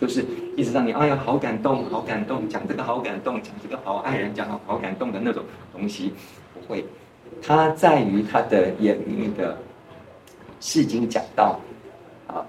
[0.00, 0.24] 就是
[0.56, 6.14] 一直让你哎呀好感动，好感动，讲这个好感动，讲这个好爱人，讲好好感动的那种东西，
[6.54, 6.82] 不会。
[7.42, 9.58] 他在于他的演那个
[10.62, 11.60] 释经讲道，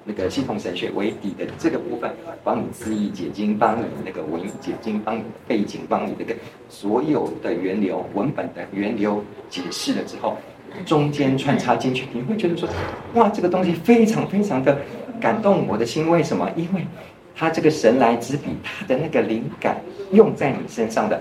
[0.04, 2.12] 那个系统神学为底的这个部分，
[2.44, 6.36] 帮你字义解经，帮你那个文解经，帮你背景，帮你那个
[6.70, 10.38] 所有的源流文本的源流解释了之后。
[10.86, 12.68] 中间穿插进去，你会觉得说，
[13.16, 14.78] 哇，这个东西非常非常的
[15.20, 16.10] 感动我的心。
[16.10, 16.48] 为什么？
[16.56, 16.86] 因为
[17.34, 21.20] 他这个神来之笔，他的那个灵感用在你身上的，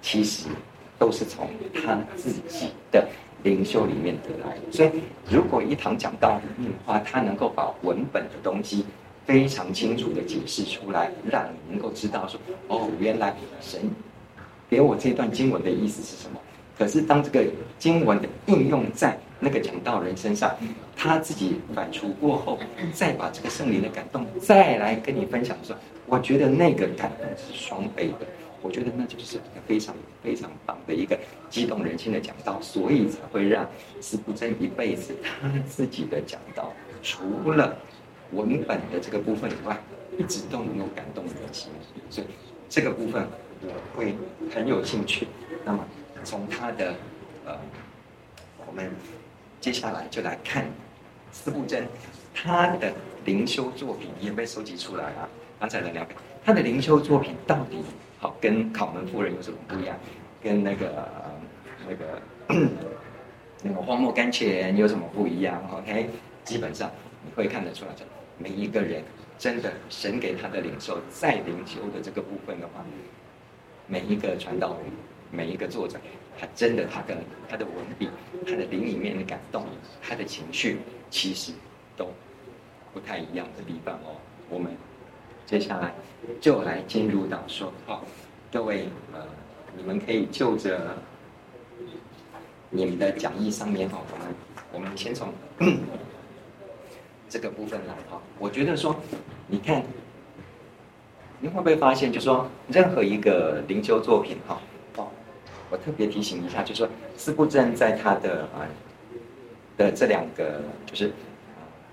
[0.00, 0.48] 其实
[0.98, 3.06] 都是从他自己的
[3.46, 4.56] 灵修里面得来。
[4.72, 4.90] 所以，
[5.30, 6.42] 如果一堂讲道的
[6.84, 8.84] 话，它能够把文本的东西
[9.24, 13.80] 非常清楚的解释出来，让你能够知道说，哦，原来神
[14.68, 16.40] 给我这段经文的意思是什么。
[16.76, 17.44] 可是，当这个
[17.78, 20.54] 经文的应用在那个讲道人身上，
[20.96, 22.58] 他自己反刍过后，
[22.92, 28.26] 再把这个圣灵的感动再来跟你分享的时候，我觉得那个感动是双倍的。
[28.66, 31.16] 我觉得那就是一个非常非常棒的一个
[31.48, 33.64] 激动人心的讲道，所以才会让
[34.00, 37.78] 司布真一辈子他自己的讲道，除了
[38.32, 39.80] 文本的这个部分以外，
[40.18, 41.70] 一直都能够感动人心。
[42.10, 42.26] 所以
[42.68, 43.24] 这个部分
[43.62, 44.16] 我会
[44.52, 45.28] 很有兴趣。
[45.64, 45.86] 那么
[46.24, 46.92] 从他的
[47.44, 47.56] 呃，
[48.66, 48.90] 我们
[49.60, 50.66] 接下来就来看
[51.30, 51.86] 司布真
[52.34, 52.92] 他的
[53.24, 55.28] 灵修作品也被收集出来啊。
[55.60, 57.78] 刚才的两个，他的灵修作品到底？
[58.40, 59.96] 跟考门夫人有什么不一样？
[60.42, 61.08] 跟那个
[61.88, 62.22] 那个
[63.62, 66.08] 那个荒漠甘泉有什么不一样？OK，
[66.44, 66.88] 基本上
[67.24, 67.90] 你会看得出来，
[68.38, 69.02] 每一个人
[69.38, 72.84] 真的神给他的领受，在灵修的这个部分的话，
[73.88, 74.92] 每一个传道人，
[75.32, 75.98] 每一个作者，
[76.38, 77.16] 他真的他的
[77.48, 78.08] 他的文笔，
[78.46, 79.66] 他的灵里面的感动，
[80.00, 80.78] 他的情绪，
[81.10, 81.52] 其实
[81.96, 82.08] 都
[82.92, 84.14] 不太一样的地方哦。
[84.48, 84.76] 我们。
[85.46, 85.94] 接下来
[86.40, 88.04] 就来进入到说，好，
[88.52, 89.20] 各位呃，
[89.76, 90.96] 你们可以就着
[92.68, 94.34] 你们的讲义上面哈，我们
[94.72, 95.32] 我们先从
[97.30, 98.20] 这个部分来哈。
[98.40, 98.96] 我觉得说，
[99.46, 99.84] 你看，
[101.38, 104.60] 你会不会发现，就说任何一个灵修作品哈，
[104.96, 105.06] 哦，
[105.70, 108.66] 我特别提醒一下，就说四部正在他的啊
[109.76, 111.12] 的这两个，就是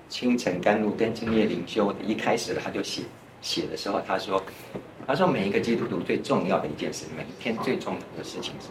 [0.10, 3.04] 清晨甘露跟今夜灵修一开始他就写。
[3.44, 4.42] 写的时候，他说
[5.06, 8.70] ：“他说每一个基督徒最重要的一件事，每一天最重要的事情是？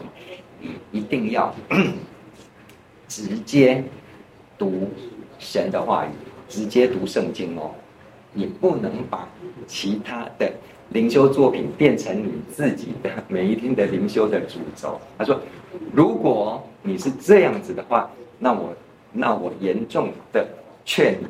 [0.59, 1.55] 你一定要
[3.07, 3.85] 直接
[4.57, 4.91] 读
[5.39, 6.09] 神的话语，
[6.49, 7.71] 直接读圣经哦。
[8.33, 9.29] 你不能把
[9.67, 10.51] 其他的
[10.89, 15.39] 灵修作品变成你自己的每一天的灵修的主轴。”他说
[15.93, 18.75] ：“如果你是这样子的话，那我
[19.13, 20.49] 那我严重的
[20.83, 21.27] 劝你，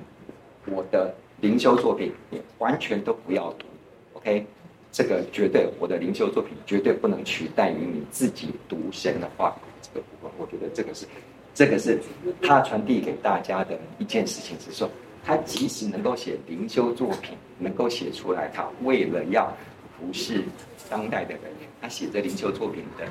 [0.72, 3.66] 我的。”灵修作品你完全都不要读
[4.12, 4.46] ，OK？
[4.92, 9.56] 这个绝对，我的灵修作品绝对不能取代于你自己读神的话。
[9.82, 11.04] 这个部分，我觉得这个是，
[11.52, 11.98] 这个是
[12.40, 14.88] 他传递给大家的一件事情，是说
[15.24, 19.52] 他即使能够写灵修作品，能够写出来，他为了要
[19.98, 20.44] 服侍
[20.88, 21.42] 当代的人，
[21.80, 23.04] 他写这灵修作品的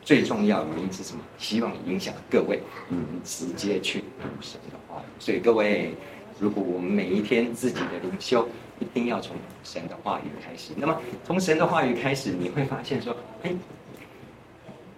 [0.00, 1.20] 最重要的原因是什么？
[1.36, 2.58] 希望影响各位，
[2.88, 5.02] 嗯，直接去读神的话。
[5.18, 5.92] 所以各位。
[6.38, 8.46] 如果我们每一天自己的灵修，
[8.78, 10.74] 一定要从神的话语开始。
[10.76, 10.94] 那么
[11.24, 13.54] 从神的话语开始，你会发现说，哎，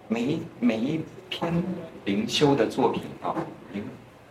[0.09, 0.99] 每一每一
[1.29, 1.63] 篇
[2.03, 3.33] 灵修的作品啊，
[3.71, 3.81] 你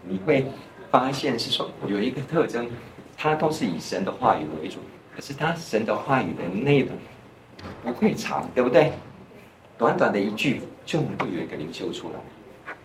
[0.06, 0.44] 你会
[0.90, 2.68] 发现是说有一个特征，
[3.16, 4.78] 它都是以神的话语为主。
[5.16, 6.90] 可是它神的话语的内容
[7.82, 8.92] 不会长，对不对？
[9.78, 12.16] 短短的一句就能够有一个灵修出来，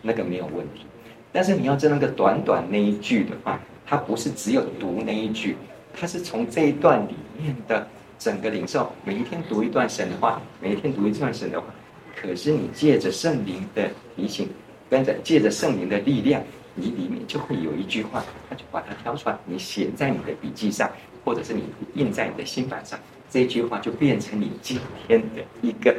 [0.02, 0.86] 那个没有问题。
[1.34, 3.60] 但是你要知道那个短短那一句的话。
[3.86, 5.58] 他不是只有读那一句，
[5.94, 7.86] 他是从这一段里面的
[8.18, 11.68] 整个领受，每一天读一段神的话，每一天读一段神的话。
[12.16, 14.50] 可是你借着圣灵的提醒，
[14.90, 16.42] 跟着借着圣灵的力量，
[16.76, 20.90] 你里面就会有一句话，他就把它挑出来，你写在你的笔记上，
[21.26, 21.64] 或者是你
[21.96, 22.98] 印在你的心板上，
[23.30, 25.96] 这句话就变成你今天的一个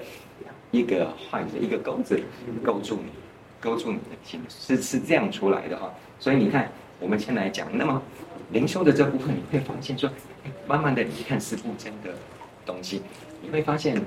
[0.70, 2.18] 一个话语的一个钩子，
[2.64, 3.10] 勾住你，
[3.60, 5.92] 勾住你的心，是是这样出来的哈。
[6.18, 6.70] 所以你看。
[7.04, 8.02] 我们先来讲，那么
[8.50, 10.08] 灵修的这部分，你会发现说，
[10.66, 12.14] 慢慢的你看司布真的
[12.64, 13.02] 东西，
[13.42, 14.02] 你会发现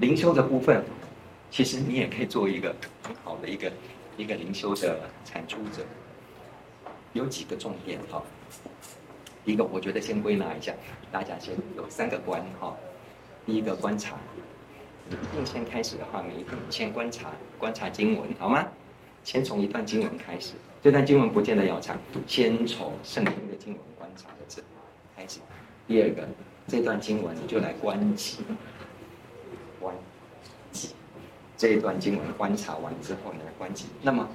[0.00, 0.82] 灵修的部分，
[1.48, 3.70] 其实你也可以做一个很好的一个
[4.16, 5.86] 一个灵修的产出者。
[7.12, 8.20] 有几个重点哈，
[9.44, 10.74] 第一个我觉得先归纳一下，
[11.12, 12.74] 大家先有三个观哈。
[13.46, 14.16] 第一个观察，
[15.08, 18.66] 你一定先开始的话，每一定先观察观察经文，好吗？
[19.22, 20.54] 先从一段经文开始。
[20.84, 24.60] 这段经文不见得要长，先从圣经的经文观察的这
[25.16, 25.40] 开始。
[25.88, 26.28] 第二个，
[26.68, 28.40] 这段经文你就来观己，
[29.80, 29.94] 观
[30.72, 30.90] 己。
[31.56, 33.86] 这一段经文观察完之后，你来观己。
[34.02, 34.28] 那么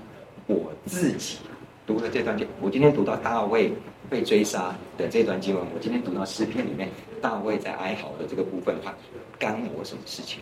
[0.48, 1.38] 我自己
[1.86, 3.72] 读了这段经，我今天读到大卫
[4.10, 6.90] 被追杀的这段经文，我今天读到诗篇里面
[7.22, 8.96] 大卫在哀嚎的这个部分的话，
[9.38, 10.42] 干我什么事情？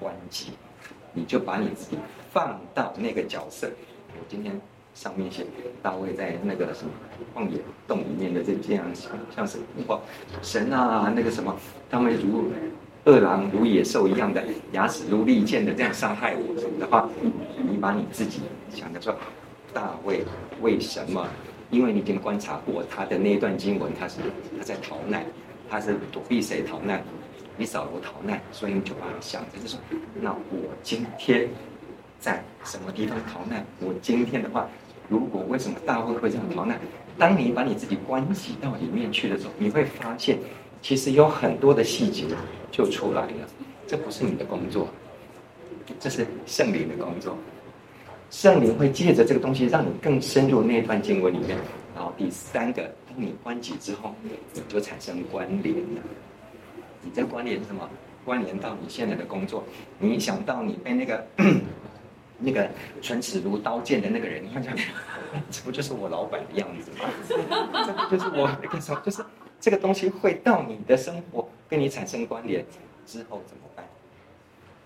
[0.00, 0.50] 关机，
[1.12, 1.96] 你就把你自己
[2.32, 3.70] 放到那个角色。
[4.28, 4.60] 今天
[4.94, 5.44] 上面写
[5.82, 6.90] 大卫在那个什么
[7.34, 10.00] 旷野洞里面的这这样像像什么？
[10.42, 11.54] 神啊，那个什么，
[11.90, 12.50] 他们如
[13.04, 17.08] 饿狼如野兽一样的，牙齿如利剑的这样伤害我什么的话，
[17.68, 19.14] 你把你自己想的说，
[19.72, 20.24] 大卫
[20.60, 21.26] 为什么？
[21.70, 24.20] 因为你已经观察过他的那一段经文，他是
[24.56, 25.24] 他在逃难，
[25.68, 27.02] 他是躲避谁逃难？
[27.56, 29.78] 你扫罗逃难，所以你就把想着就说，
[30.20, 31.48] 那我今天
[32.20, 33.64] 在什么地方逃难？
[33.80, 34.68] 我今天的话，
[35.08, 36.78] 如果为什么大会会这样逃难？
[37.18, 40.38] 当你把你自己关系到里面去的时候，你会发现，
[40.82, 42.24] 其实有很多的细节
[42.70, 43.48] 就出来了。
[43.86, 44.88] 这不是你的工作，
[46.00, 47.36] 这是圣灵的工作。
[48.30, 51.56] 圣灵会借着这个东西，让你更深入那段经文里面。
[51.94, 54.14] 然后第三个，当你关系之后，
[54.52, 56.00] 你就产生关联了。
[57.02, 57.88] 你这关联是什么？
[58.24, 59.62] 关联到你现在的工作。
[59.98, 61.24] 你想到你被那个
[62.44, 62.68] 那个
[63.00, 64.62] 唇齿如刀剑的那个人，你看
[65.50, 67.08] 这不就是我老板的样子吗？
[67.28, 69.00] 这 不就是我那个什么？
[69.04, 69.24] 就是
[69.60, 72.64] 这个东西会到你的生活，跟你产生关联
[73.06, 73.84] 之后怎么办？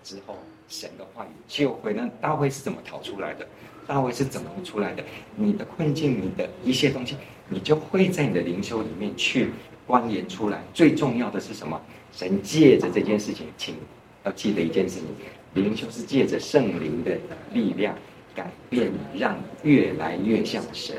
[0.03, 1.93] 之后神的话语就会。
[1.93, 3.45] 那大卫是怎么逃出来的？
[3.85, 5.03] 大卫是怎么出来的？
[5.35, 7.17] 你的困境，你的一些东西，
[7.47, 9.51] 你就会在你的灵修里面去
[9.85, 10.61] 关联出来。
[10.73, 11.79] 最重要的是什么？
[12.11, 13.75] 神借着这件事情，请
[14.23, 15.07] 要记得一件事情：
[15.53, 17.17] 灵修是借着圣灵的
[17.53, 17.95] 力量
[18.35, 20.95] 改变，让越来越像神。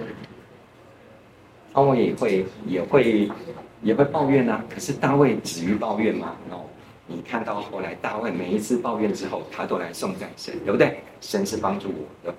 [1.72, 3.30] 大卫也会也会
[3.82, 6.36] 也会抱怨啊，可是大卫止于抱怨吗？
[6.50, 6.64] 哦，
[7.06, 10.98] 你看到后来大卫每一次抱怨之后，他都来颂赞神，对不对？
[11.20, 12.34] 神是帮助我的，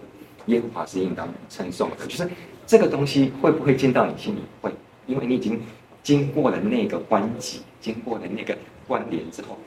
[0.48, 2.06] 耶和华是应当称颂的。
[2.08, 2.30] 就是
[2.68, 4.40] 这个东西会不会进到你心里？
[4.62, 4.70] 会，
[5.08, 5.62] 因为你已经
[6.04, 9.58] 经过了那个关系，经过了那个关联之后，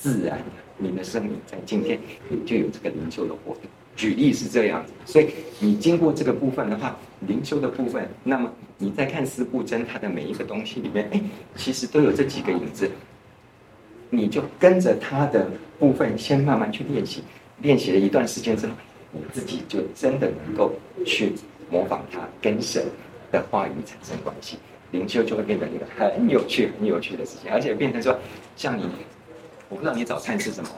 [0.00, 0.42] 自然
[0.78, 3.64] 你的生命在今天你就有这个灵修的活动。
[3.96, 11.20] 举例是这样子，所以你经过这个部分的话，灵修的部分，那么你再看司布真他的每一个东西里面，哎，
[11.54, 12.90] 其实都有这几个影子，
[14.08, 17.22] 你就跟着他的部分先慢慢去练习，
[17.58, 18.72] 练习了一段时间之后，
[19.12, 20.72] 你自己就真的能够
[21.04, 21.34] 去
[21.68, 22.86] 模仿他，跟神
[23.30, 24.56] 的话语产生关系，
[24.92, 28.18] 灵修就会变成一个很有趣、很有趣的事情，而且变成说，
[28.56, 28.84] 像你，
[29.70, 30.68] 我不知道你早餐吃什么。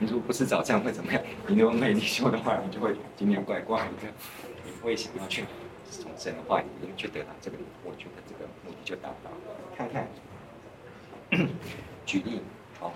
[0.00, 1.22] 你如果不吃早餐会怎么样？
[1.46, 4.08] 你如果没灵修的话，你就会今天怪怪的，
[4.64, 5.44] 你会想要去
[5.88, 9.56] 从神的话语里面去得到这个，我觉得这个目的就达到了。
[9.76, 10.08] 看看，
[12.04, 12.40] 举例，
[12.80, 12.92] 好，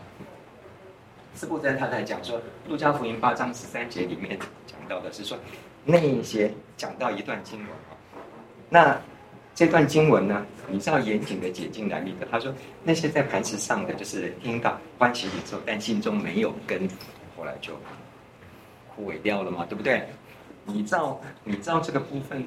[1.35, 4.37] 司布真他在讲说，路加福音八章十三节里面
[4.67, 5.39] 讲到的是说，
[5.85, 7.95] 那一些讲到一段经文啊，
[8.69, 9.01] 那。
[9.55, 12.27] 这段经文呢，你是要严谨的解经来历的。
[12.29, 16.89] 他说，那些在磐石上的，就是听到欢喜领受，但心中没有根，
[17.37, 17.73] 后来就
[18.89, 20.03] 枯萎掉了嘛，对不对？
[20.65, 22.45] 你照你照这个部分，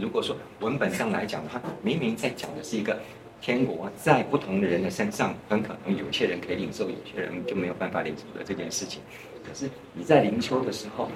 [0.00, 2.98] 如果说文本上来讲的话，明明在讲的是一个
[3.40, 9.00] 天国在不同的人的身上，很可能有些人可以领受，有些人就没有办法领受的这件事情。
[9.46, 11.08] 可是你在灵修的时候，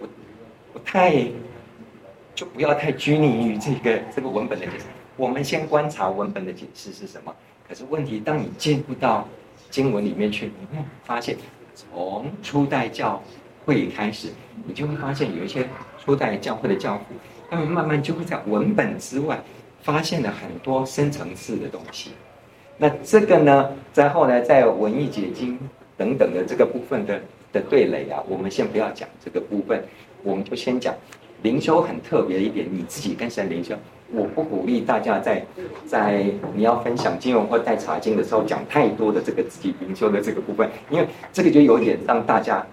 [0.00, 0.08] 我
[0.72, 1.24] 我太。
[2.34, 4.84] 就不要太拘泥于这个这个文本的解释。
[5.16, 7.34] 我们先观察文本的解释是什么。
[7.68, 9.28] 可是问题，当你进入到
[9.70, 11.36] 经文里面去，你会发现，
[11.74, 13.22] 从初代教
[13.64, 14.28] 会开始，
[14.66, 15.68] 你就会发现有一些
[16.02, 17.04] 初代教会的教父，
[17.50, 19.38] 他们慢慢就会在文本之外
[19.82, 22.12] 发现了很多深层次的东西。
[22.78, 25.58] 那这个呢，在后来在文艺解经
[25.96, 27.20] 等等的这个部分的
[27.52, 29.84] 的对垒啊，我们先不要讲这个部分，
[30.22, 30.94] 我们就先讲。
[31.42, 33.74] 灵修很特别的一点，你自己跟神灵修，
[34.12, 35.44] 我不鼓励大家在
[35.86, 36.24] 在
[36.54, 42.64] 你要分享经文或带查经的时候讲太多的这个自己灵修的这个部分，因为这个就有点让大家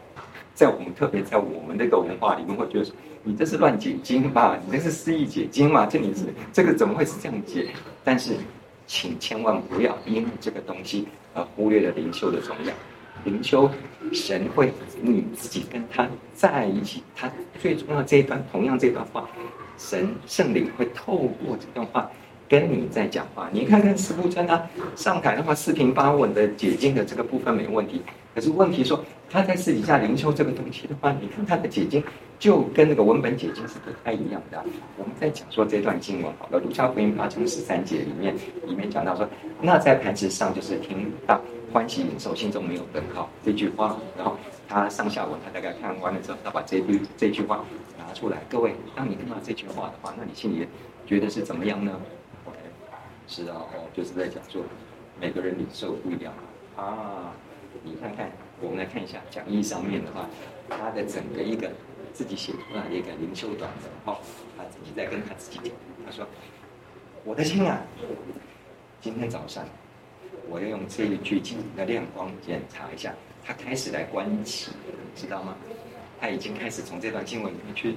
[0.54, 4.58] 在我们特别在我们这个文化里面会觉得说，你这是乱解经吧？
[4.66, 5.86] 你这是肆意解经嘛？
[5.86, 7.68] 这你是这个怎么会是这样解？
[8.04, 8.34] 但是
[8.86, 12.74] 请千万不要因为这个东西而忽略了灵修的重要。
[13.24, 13.70] 灵修，
[14.14, 19.30] 神会你自己跟他在一起，他最重要这一段，同样这段话，
[19.78, 22.10] 神圣灵会透过这段话
[22.48, 23.50] 跟你在讲话。
[23.52, 28.02] 你看看司布真啊，上台的话四平八稳的解经的这个部分没问题，
[28.34, 32.04] 可是问题说他在私底下灵修这个东西的话，你看他的解经
[32.40, 34.64] 就跟那个文本解经是不太一样的。
[34.98, 38.34] 我们在讲说这段经文好了，儒家福音八章十三节里面
[38.66, 39.28] 里面讲到说，
[39.62, 41.40] 那在磐石上就是听到。
[41.72, 44.36] 欢喜忍受，心中没有根号这句话，然后
[44.68, 47.64] 他上下文他大概看完了之后，他把这句这句话
[47.98, 48.40] 拿出来。
[48.50, 50.68] 各位，当你听到这句话的话，那你心里
[51.06, 52.00] 觉得是怎么样呢
[52.46, 52.58] ？OK，
[53.28, 54.64] 是啊，哦，就是在讲说
[55.20, 56.34] 每个人领受不一样
[56.76, 57.34] 啊。
[57.84, 60.28] 你看看，我们来看一下讲义上面的话，
[60.70, 61.72] 他的整个一个
[62.14, 63.70] 自己写出来的一个灵修短
[64.06, 64.20] 文，哦，
[64.58, 65.72] 他自己在跟他自己讲，
[66.06, 66.26] 他说
[67.24, 67.82] ：“我的心啊，
[69.00, 69.64] 今天早上。”
[70.48, 73.14] 我要用这一句经的亮光检查一下，
[73.44, 74.72] 他开始来关起，
[75.16, 75.56] 知道吗？
[76.22, 77.96] 他已经开始从这段经文里面去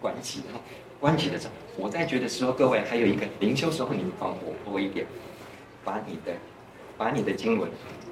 [0.00, 0.60] 关起，然后
[0.98, 5.06] 观起的时候，我在觉得说，各位还有一个灵修时候，你放活泼一点，
[5.84, 6.32] 把你的
[6.96, 7.68] 把你的经文，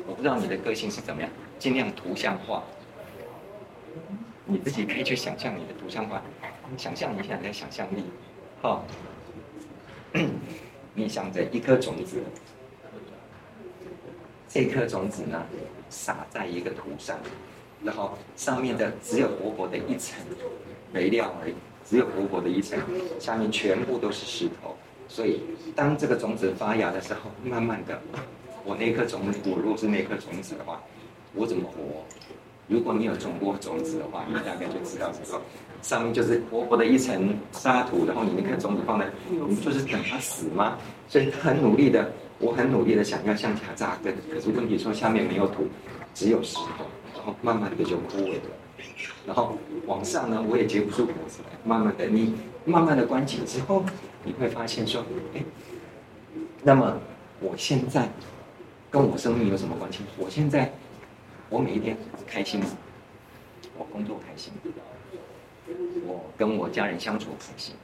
[0.07, 2.63] 我不知道你的个性是怎么样，尽量图像化，
[4.45, 6.23] 你自己可以去想象你的图像化，
[6.77, 8.05] 想象一下你的想象力，
[8.61, 8.85] 好，
[10.95, 12.23] 你想着一颗种子。
[14.49, 15.45] 这颗种子呢，
[15.91, 17.19] 撒在一个土上，
[17.85, 20.19] 然后上面的只有薄薄的一层
[20.93, 21.55] 肥料而已，
[21.89, 22.79] 只有薄薄的一层，
[23.19, 24.75] 下面全部都是石头。
[25.07, 25.41] 所以，
[25.75, 28.01] 当这个种子发芽的时候，慢慢的，
[28.65, 30.83] 我那颗种，我如果是那颗种子的话，
[31.35, 32.05] 我怎么活？
[32.69, 35.41] 如果你有种过种子的话，你大概就知道这个
[35.81, 40.77] 上面就是薄薄的一层沙土，然后你那颗种子放在，你就是等它死吗？
[41.09, 42.11] 所以他很努力的。
[42.41, 45.67] 我很努力的想要向下扎根，可是问题说下面没有土，
[46.15, 46.85] 只有石头，
[47.15, 48.43] 然后慢慢的就枯萎了。
[49.27, 51.59] 然后往上呢，我也结不出果子来。
[51.65, 53.85] 慢慢的，你慢慢的关起之后，
[54.23, 55.43] 你会发现说，哎，
[56.63, 56.97] 那么
[57.41, 58.09] 我现在
[58.89, 60.01] 跟我生命有什么关系？
[60.17, 60.73] 我现在
[61.51, 62.67] 我每一天开心吗？
[63.77, 64.53] 我工作开心，
[66.07, 67.75] 我跟我家人相处开心，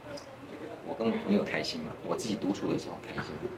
[0.87, 1.91] 我跟我朋友开心吗？
[2.07, 3.51] 我自己独处的时候开心吗。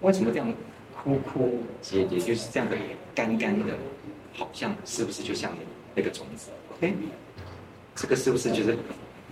[0.00, 0.52] 为什么这样
[0.96, 2.76] 枯枯竭竭，就是这样的
[3.14, 3.74] 干干的，
[4.32, 5.52] 好像是不是就像
[5.94, 6.94] 那个种子？OK，
[7.96, 8.76] 这个是不是就是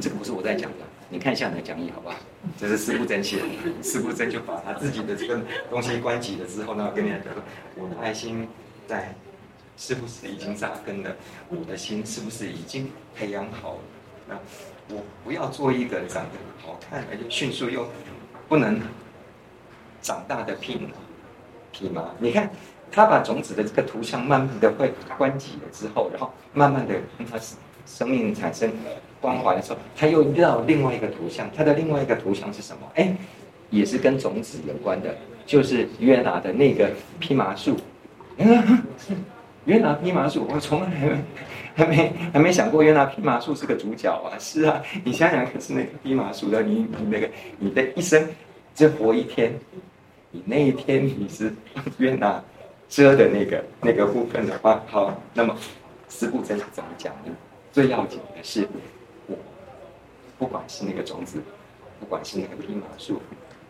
[0.01, 0.79] 这个不是我在讲的？
[1.09, 2.17] 你看一下你的讲义好不好？
[2.59, 3.45] 这是四不真写的，
[3.81, 5.41] 四不真就把他自己的这个
[5.71, 7.21] 东西关起了之后呢，跟你讲，
[7.77, 8.49] 我的爱心
[8.89, 9.15] 在
[9.77, 11.17] 是不是已经扎根了？
[11.49, 13.81] 我的心是不是已经培养好了？
[14.29, 14.35] 那
[14.97, 17.89] 我不要做一个长得好看而且迅速又
[18.49, 18.81] 不能。
[20.07, 20.89] 长大的蓖麻，
[21.75, 22.49] 蓖麻，你看，
[22.93, 27.37] 他把种子的这个图像慢慢的会关起了之后，然后慢慢的让他
[27.85, 28.71] 生命产生
[29.21, 32.87] 关怀的时候，他又遇到另外一个图像，他的另外一个图像是什么？
[32.95, 33.17] 哎，
[33.71, 35.13] 也是跟种子有关的，
[35.45, 36.89] 就是约拿的那个
[37.21, 37.77] 蓖麻树。
[39.65, 41.19] 约拿蓖麻树，我从来还没
[41.75, 44.39] 还没还没想过约拿蓖麻树是个主角啊！
[44.39, 47.29] 是啊，你想想，可是那个蓖麻树的你你那个
[47.59, 48.25] 你的一生
[48.73, 49.53] 只活一天。
[50.37, 51.51] 你那一天你是
[51.97, 52.43] 约拿
[52.91, 55.57] 遮的那个那个部分的话，好，那么
[56.09, 57.35] 四不真是怎么讲呢？
[57.73, 58.69] 最要紧的是，
[59.27, 59.35] 我
[60.39, 61.41] 不管是那个种子，
[61.99, 63.19] 不管是那个蓖麻树，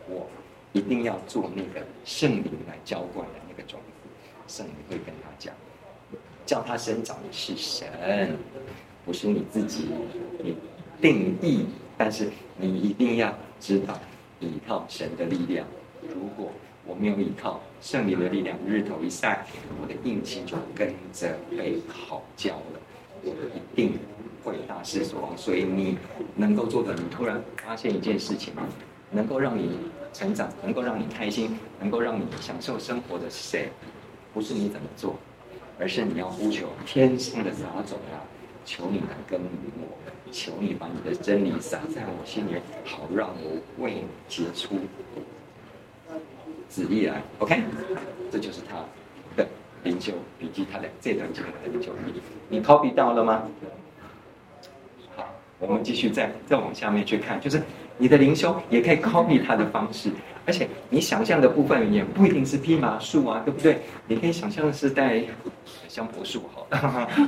[0.09, 0.27] 我
[0.73, 4.09] 一定要做那个圣灵来浇灌的那个种子。
[4.53, 5.53] 圣灵会跟他讲，
[6.45, 7.87] 叫他生长的是神，
[9.05, 9.87] 不是你自己。
[10.43, 10.57] 你
[10.99, 11.65] 定义，
[11.97, 13.97] 但是你一定要知道，
[14.41, 15.65] 依靠神的力量。
[16.13, 16.51] 如果
[16.85, 19.45] 我没有依靠圣灵的力量，日头一晒，
[19.81, 22.79] 我的印记就跟着被烤焦了，
[23.23, 23.99] 我一定
[24.43, 25.37] 会大失所望。
[25.37, 25.97] 所以你
[26.35, 28.53] 能够做的，你突然发现一件事情，
[29.11, 29.77] 能够让你
[30.13, 33.69] 成长，能够让你开心，能够让你享受生活的是谁？
[34.33, 35.15] 不是你怎么做，
[35.77, 38.23] 而是你要呼求天上的杂种啊，
[38.63, 39.49] 求你来耕耘
[39.81, 39.97] 我，
[40.31, 42.51] 求你把你的真理撒在我心里，
[42.85, 44.75] 好让我为你结出。
[46.69, 47.61] 旨意来，OK，
[48.31, 48.75] 这就是他
[49.35, 49.47] 的
[49.83, 53.43] 灵修笔记，他的这段经文的灵修笔记，你 copy 到了吗？
[55.15, 57.61] 好，我们继续再再往下面去看，就是
[57.97, 60.11] 你的灵修也可以 copy 他的方式，
[60.45, 63.79] 而且你想象的部分也不一定是蓖麻树啊，对不对？
[64.07, 65.23] 你可以想象的是带
[65.87, 66.67] 香柏树，好，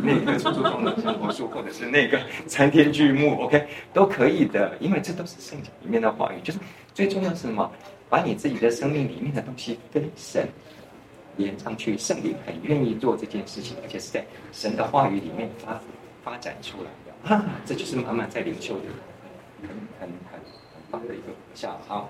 [0.03, 6.59] 那个粗粗壮的香柏树，或者是那个参天巨木，OK，都可以的，因为这都是圣经里面的话语，就是
[6.93, 7.71] 最重要是什么？
[8.10, 10.47] 把你自己的生命里面的东西跟神
[11.38, 15.80] 连上去，圣灵很愿意做这件事情，而且是在神的话语里面发
[16.24, 17.36] 发展出来的。
[17.36, 18.82] 啊，这就是满满在灵修的
[19.62, 21.80] 很很很很棒的一个笑。
[21.88, 22.10] 好，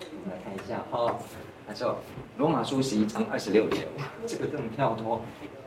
[0.00, 1.18] 我们来看一下哈，
[1.66, 1.98] 那时候
[2.38, 5.20] 罗马书十一章二十六节，哇，这个更跳脱。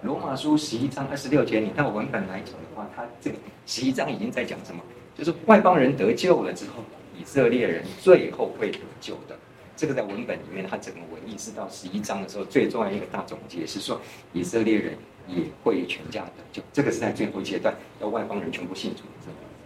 [0.03, 4.81] 罗马书十一章二十六节，你到文本来讲的话，它这个十一章已经在讲什么？
[5.15, 6.83] 就是外邦人得救了之后。
[7.19, 9.37] 以色列人最后会得救的，
[9.75, 13.99] 这个在文本里面，它整个文意是到十一章的时候，最重要一个大总结是说，
[14.33, 14.97] 以色列人
[15.27, 19.03] 也会全家得救，这个是在最后阶段，要外邦人全部信主。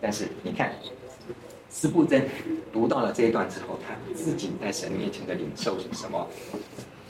[0.01, 0.73] 但是你看，
[1.69, 2.27] 斯布真
[2.71, 6.27] 读到了这一段之后，他自己在神面前的领受是什么？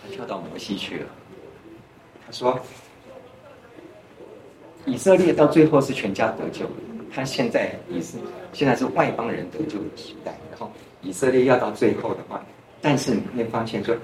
[0.02, 1.06] 他跳到摩西去了。
[2.26, 2.60] 他说，
[4.86, 6.66] 以色列到最后是全家得救。
[7.10, 8.18] 他现在也是，
[8.58, 10.72] 现在是外邦人得救的时代，然后
[11.04, 12.44] 以色列要到最后的话，
[12.82, 13.96] 但是你会发现说，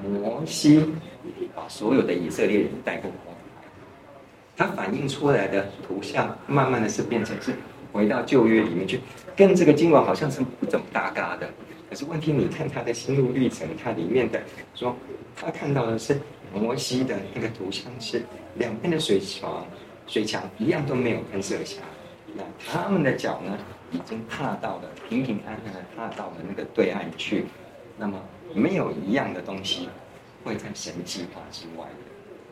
[0.00, 0.80] 摩西
[1.56, 3.66] 把所有的以色列人带过红海，
[4.56, 7.52] 他反映出来的图像，慢慢的是变成是
[7.92, 9.00] 回到旧约里面去，
[9.34, 11.50] 跟这个经文好像是不怎么搭嘎的。
[11.88, 14.40] 可是问题，你看他的心路历程，它里面的
[14.76, 14.94] 说，
[15.34, 16.16] 他看到的是
[16.54, 18.22] 摩西的那个图像是
[18.54, 19.66] 两边的水床、
[20.06, 21.78] 水墙一样都没有喷射下，
[22.36, 23.58] 那他们的脚呢，
[23.90, 27.46] 已经踏到了平平安安的踏到了那个对岸去，
[27.96, 28.20] 那么
[28.54, 29.88] 没有一样的东西
[30.44, 31.86] 会在神计划之外，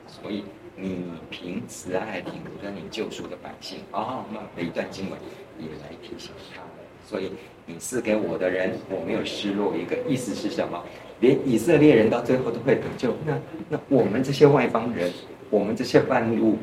[0.07, 0.45] 所以
[0.77, 5.19] 你凭慈爱领着你救赎的百姓哦，那么一段经文
[5.59, 6.63] 也来提醒他，
[7.07, 7.33] 所以。
[7.71, 9.95] 你赐给我的人，我没有失落一个。
[10.09, 10.83] 意思是什么？
[11.21, 13.15] 连以色列人到最后都会得救。
[13.27, 15.13] 那那我们这些外邦人，
[15.51, 16.57] 我们这些半路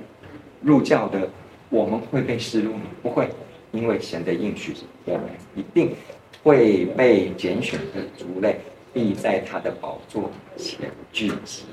[0.61, 1.29] 入教的，
[1.69, 2.85] 我们会被失落吗？
[3.03, 3.29] 不会，
[3.75, 4.73] 因为神的应许，
[5.03, 5.93] 我们一定
[6.41, 8.59] 会被拣选的族类，
[8.93, 11.65] 必在他的宝座前聚集。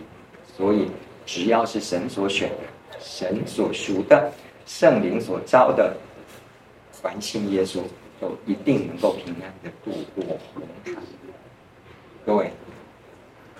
[0.57, 0.91] 所以，
[1.25, 4.33] 只要是神所选的、神所属的、
[4.67, 5.97] 圣灵所召的，
[6.91, 7.81] 凡信耶稣。
[8.23, 10.93] 都一定能够平安的度过红海。
[12.25, 12.53] 各位，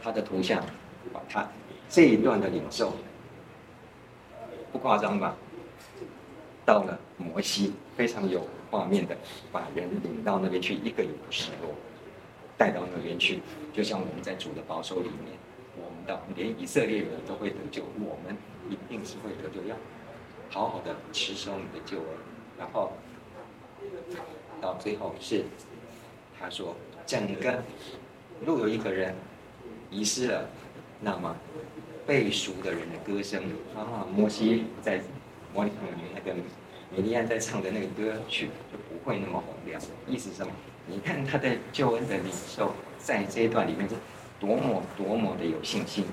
[0.01, 0.64] 他的图像，
[1.12, 1.45] 把他
[1.88, 2.93] 这一段的领受，
[4.70, 5.34] 不夸张吧？
[6.64, 9.16] 到了摩西，非常有画面的，
[9.50, 11.74] 把人领到那边去，一个也不失落，
[12.58, 13.40] 带到那边去，
[13.72, 15.38] 就像我们在主的保守里面，
[15.76, 18.36] 我们到连以色列人都会得救，我们
[18.68, 19.76] 一定是会得救，要
[20.50, 22.06] 好好的持守你的救恩，
[22.58, 22.92] 然后。
[24.60, 25.44] 到最后是，
[26.38, 27.60] 他说整个
[28.46, 29.12] 若有一个人
[29.90, 30.48] 遗失了，
[31.00, 31.36] 那么
[32.06, 33.42] 被赎的人的歌声
[33.74, 35.02] 啊，摩西在
[35.52, 36.32] 摩里面那个
[36.95, 39.80] 米利安在唱的那个歌曲就不会那么洪亮。
[40.07, 40.53] 意思是什么？
[40.86, 43.95] 你看他的救恩的领受，在这一段里面是
[44.38, 46.05] 多么多么的有信心。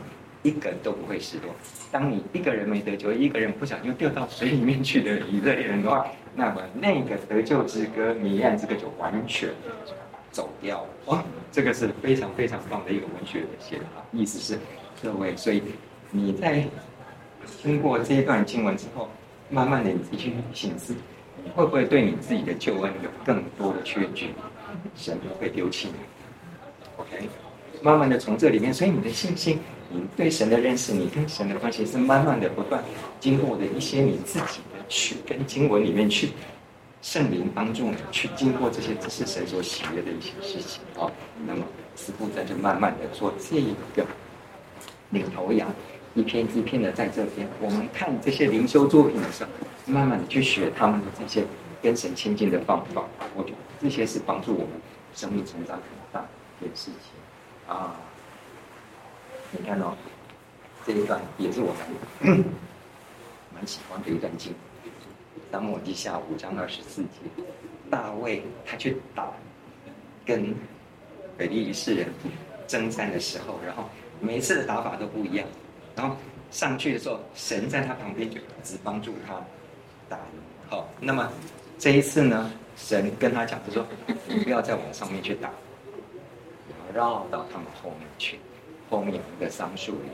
[0.41, 1.53] 一个都不会失落。
[1.91, 9.49] 当你一个人没得救，一个人不小心掉到水里面去的以色列人的话，那么那个得救之歌，米利暗之歌就完全
[10.31, 10.89] 走掉了。
[11.07, 14.01] 哇，这个是非常非常棒的一个文学的写法。
[14.13, 14.57] 意思是，
[15.03, 15.61] 各位，所以
[16.09, 16.63] 你在
[17.61, 19.09] 听过这一段经文之后，
[19.49, 20.95] 慢慢的你去省思，
[21.43, 24.29] 你会不会对你自己的救恩有更多的缺据？
[24.95, 25.95] 神不会丢弃你。
[26.97, 27.29] OK，
[27.81, 29.59] 慢慢的从这里面，所以你的信心。
[29.91, 32.83] 你对神的认识，你跟神的关系是慢慢的不断
[33.19, 36.29] 经过的一些你自己的去跟经文里面去，
[37.01, 41.09] 圣灵帮助你去经过这些，这是神所喜悦的一些事情啊。
[41.47, 44.05] 那么师父在这慢慢的做这一个
[45.09, 45.67] 领头羊，
[46.19, 49.49] 一篇一篇的在这边，我们看这些灵修作品的时候，
[49.85, 51.45] 慢慢的去学他们的这些
[51.81, 53.05] 跟神亲近的方法，
[53.35, 54.69] 我觉得这些是帮助我们
[55.15, 56.27] 生命成长很大的
[56.59, 57.95] 一件事情啊。
[59.51, 59.95] 你看哦，
[60.85, 62.43] 这一段也是我们
[63.55, 64.53] 蛮喜欢的一段经。
[65.51, 67.43] 撒母耳记下五章二十四节，
[67.89, 69.31] 大卫他去打
[70.25, 70.53] 跟
[71.37, 72.07] 非利士人
[72.67, 73.89] 征战的时候，然后
[74.19, 75.47] 每一次的打法都不一样。
[75.99, 76.15] 然后
[76.49, 79.33] 上去的时候，神在他旁边就一直帮助他
[80.07, 80.17] 打。
[80.69, 81.29] 好，那么
[81.77, 83.85] 这一次呢，神跟他讲，他说
[84.25, 85.51] ：“你不要再往上面去打，
[86.67, 88.39] 你要绕到他们后面去。”
[88.89, 90.09] 后面一个桑树里，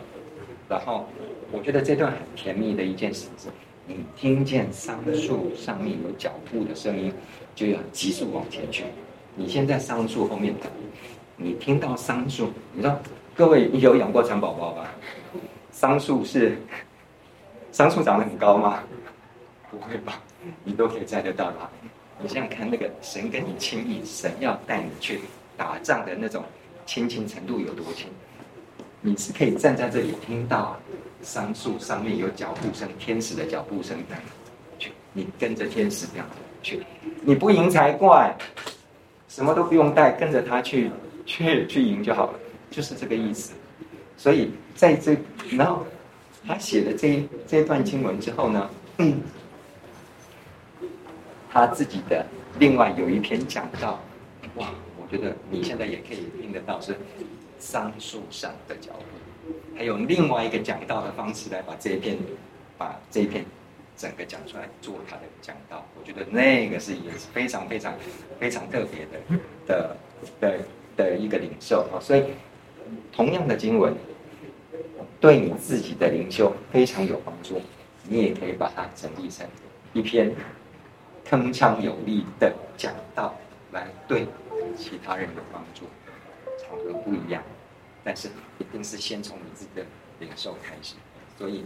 [0.67, 1.07] 然后
[1.51, 3.47] 我觉得这段很甜蜜的一件事是，
[3.85, 7.13] 你听见桑树上面有脚步的声音，
[7.53, 8.85] 就要急速往前去。
[9.35, 10.63] 你先在桑树后面等，
[11.37, 12.99] 你听到桑树，你知道
[13.35, 14.91] 各位有养过蚕宝宝吧？
[15.75, 16.57] 桑树是
[17.69, 18.81] 桑树长得很高吗？
[19.69, 20.21] 不会吧？
[20.63, 21.69] 你都可以摘得到它。
[22.17, 25.19] 你想想看，那个神跟你亲密，神要带你去
[25.57, 26.45] 打仗的那种
[26.85, 28.07] 亲近程度有多亲？
[29.01, 30.79] 你是可以站在这里听到
[31.21, 34.15] 桑树上面有脚步声，天使的脚步声的，
[34.79, 36.25] 去，你跟着天使这样
[36.63, 36.85] 去，
[37.21, 38.33] 你不赢才怪，
[39.27, 40.89] 什么都不用带，跟着他去，
[41.25, 42.39] 去去赢就好了，
[42.71, 43.53] 就是这个意思。
[44.17, 45.15] 所以在这，
[45.51, 45.85] 然后
[46.47, 49.21] 他写了这这段经文之后呢，嗯，
[51.51, 52.25] 他自己的
[52.59, 53.99] 另外有一篇讲道，
[54.55, 54.69] 哇，
[55.01, 56.95] 我觉得你现在也可以听得到是。
[57.57, 62.15] 桑树上的脚步，还有另外一个讲道的方式来把这一篇，
[62.77, 63.43] 把这一篇
[63.97, 65.83] 整个讲出来做他的讲道。
[65.97, 67.93] 我觉得那个是也是非常非常
[68.39, 69.97] 非常特别的的
[70.39, 70.59] 的
[70.97, 71.97] 的一个领袖啊。
[71.99, 72.25] 所以
[73.11, 73.95] 同样的经文，
[75.19, 77.61] 对你自己的灵修非常有帮助，
[78.07, 79.47] 你也可以把它整理成
[79.93, 80.33] 一篇
[81.25, 83.35] 铿锵有力的讲道，
[83.71, 84.27] 来对
[84.77, 85.85] 其他人有帮助。
[86.57, 87.43] 场合不一样，
[88.03, 88.29] 但是
[88.59, 89.85] 一定是先从你自己的
[90.19, 90.95] 领受开始。
[91.37, 91.65] 所以，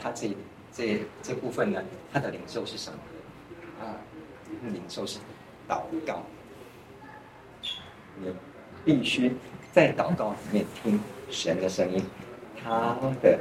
[0.00, 0.30] 他这
[0.72, 1.82] 这这部分呢，
[2.12, 2.98] 他的领受是什么？
[3.80, 3.94] 啊，
[4.72, 5.18] 领受是
[5.68, 6.22] 祷告。
[8.18, 8.34] 你
[8.86, 9.32] 必须
[9.72, 12.00] 在祷告里面听神的声音，
[12.62, 13.40] 他的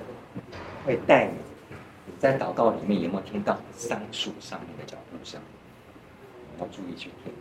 [0.83, 1.33] 会带你。
[2.07, 5.39] 你在祷告里面有没有听到桑树上面的脚步声？
[6.55, 7.31] 你要注意去听。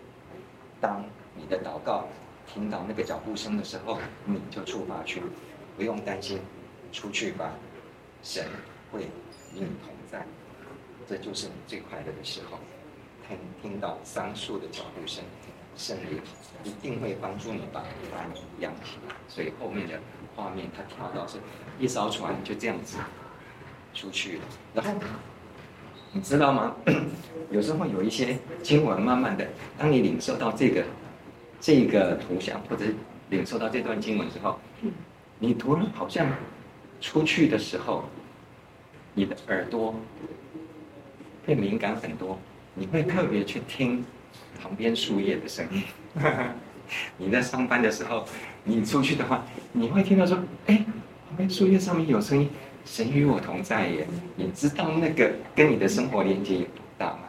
[0.82, 1.02] 当
[1.34, 2.06] 你的祷告
[2.46, 5.22] 听到那个脚步声的时候，你就出发去，
[5.74, 6.38] 不用担心，
[6.92, 7.52] 出去吧，
[8.22, 8.44] 神
[8.92, 9.04] 会
[9.54, 10.26] 与你同在，
[11.08, 12.58] 这就是你最快乐的时候。
[13.26, 15.24] 听听到桑树的脚步声，
[15.76, 16.20] 圣灵
[16.64, 18.28] 一定会帮助你把帆
[18.60, 19.14] 扬起来。
[19.28, 20.00] 所以后面的
[20.34, 21.38] 画面，他跳到是
[21.78, 22.98] 一艘船就这样子。
[23.96, 24.42] 出去了，
[24.74, 24.90] 然后
[26.10, 26.74] 你知道吗？
[27.52, 29.46] 有时候有一些经文，慢慢的，
[29.78, 30.84] 当你领受到这个
[31.60, 32.86] 这个图像，或者
[33.30, 34.58] 领受到这段经文之后，
[35.38, 36.26] 你突然好像
[37.00, 38.04] 出去的时候，
[39.14, 39.94] 你的耳朵
[41.46, 42.36] 会敏感很多，
[42.74, 44.04] 你会特别去听
[44.60, 45.82] 旁边树叶的声音。
[47.16, 48.24] 你在上班的时候，
[48.64, 50.84] 你出去的话，你会听到说：“哎，
[51.26, 52.48] 旁边树叶上面有声音。”
[52.84, 57.20] 神与我同在耶，你知道那个跟你的生活连接有多大吗？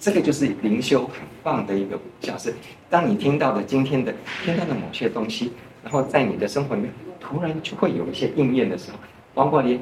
[0.00, 2.52] 这个就是灵修很棒的一个小事。
[2.90, 4.12] 当你听到的今天的
[4.42, 5.52] 听到的某些东西，
[5.84, 8.98] 然后在你的生活里面突然就会有一些应验的时候，
[9.32, 9.80] 包括连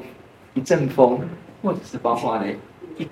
[0.53, 1.19] 一阵风，
[1.63, 2.55] 或者是包括连
[2.99, 3.07] 一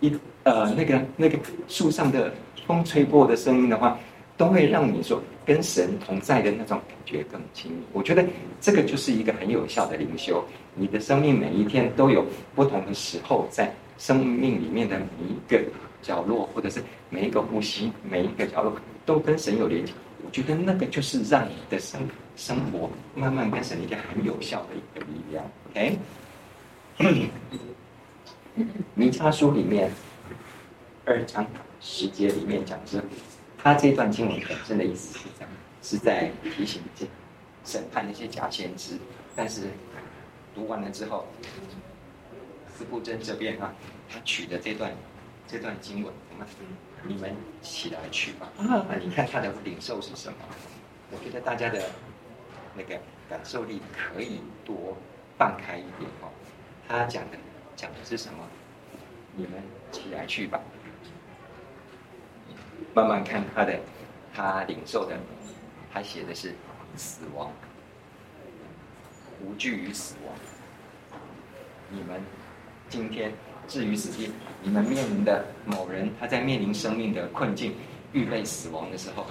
[0.00, 1.38] 一呃那个那个
[1.68, 2.34] 树上的
[2.66, 3.98] 风吹过的声音的话，
[4.36, 7.78] 都会让你说跟神同在的那种感觉更亲密。
[7.92, 8.24] 我觉得
[8.60, 10.44] 这个就是一个很有效的灵修。
[10.74, 15.64] 你的生命每一天都有不同的时候，在生命里面的每一个
[16.02, 19.92] 角落，或者是每一个呼吸，每一个角落都跟神有连接。
[20.24, 22.00] 我觉得那个就是让你的生
[22.34, 25.44] 生活慢慢跟神一个很有效的一个力量。
[25.70, 25.98] OK，
[28.94, 29.90] 弥迦书里面
[31.04, 31.46] 二章
[31.88, 33.00] 十节里面讲是，
[33.56, 37.06] 他这段经文本身的意思是这样，是在提醒这
[37.64, 38.98] 审判那些假先知，
[39.36, 39.68] 但是。
[40.52, 41.26] 读完了之后，
[42.66, 43.74] 司布真这边啊，
[44.08, 44.90] 他取的这段
[45.46, 46.46] 这段经文，我们
[47.02, 48.50] 你们起来去吧。
[48.56, 50.38] 啊，你看他的领受是什么？
[51.12, 51.90] 我觉得大家的
[52.74, 54.96] 那个感受力可以多
[55.36, 56.32] 放开一点哦。
[56.88, 57.36] 他讲的
[57.76, 58.38] 讲的是什么？
[59.34, 59.62] 你们
[59.92, 60.58] 起来去吧。
[62.96, 63.78] 慢慢看他的，
[64.34, 65.18] 他领受的，
[65.92, 66.54] 他写的是
[66.96, 67.52] 死亡。
[69.44, 70.34] 无惧于死亡。
[71.90, 72.22] 你们
[72.88, 73.34] 今天
[73.68, 74.32] 置于死地，
[74.62, 77.74] 你们面临的某人，他在面临生命的困境、
[78.14, 79.26] 预备死亡的时候，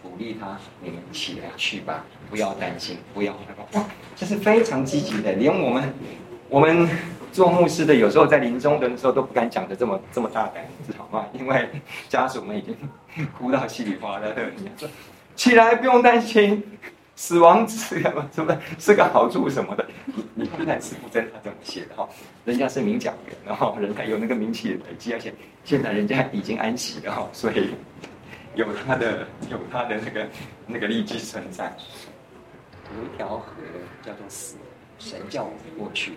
[0.00, 3.80] 鼓励他：你们起来去吧，不要担心，不要害怕。
[3.80, 5.32] 哇，这是非常积极的。
[5.32, 5.92] 连我们
[6.48, 6.88] 我们
[7.38, 11.24] 做牧师的，有时候在临终的时候都不敢讲的这么这么大胆，知道吗？
[11.32, 11.68] 因为
[12.10, 12.76] 家属们已经
[13.38, 14.50] 哭到稀里哗啦的。
[15.36, 16.60] 起来，不用担心。
[17.14, 18.28] 死亡是 什么？
[18.32, 19.86] 什么是个好处什么的？
[20.06, 22.08] 你你看看司布真他怎么写的哈？
[22.44, 25.32] 人家是名讲员，然后人家有那个名气累积，而且
[25.64, 27.70] 现在人家已经安息了哈，所以
[28.56, 30.28] 有他的有他的那个
[30.66, 31.72] 那个利基存在。
[32.96, 33.46] 有一条河
[34.02, 34.56] 叫做死，
[34.98, 36.12] 神叫我们过去，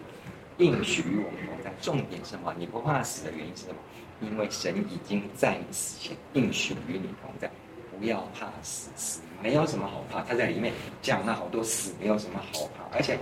[0.64, 1.74] 应许与我们同在。
[1.82, 2.53] 重点是什么？
[2.57, 3.76] 你不怕死的原因是什么？
[4.22, 7.49] 因为神已经在你死前应许与你同在。
[7.99, 10.22] 不要怕死，死没有什么好怕。
[10.22, 13.18] 他在里面讲了好多死没有什么好怕，而且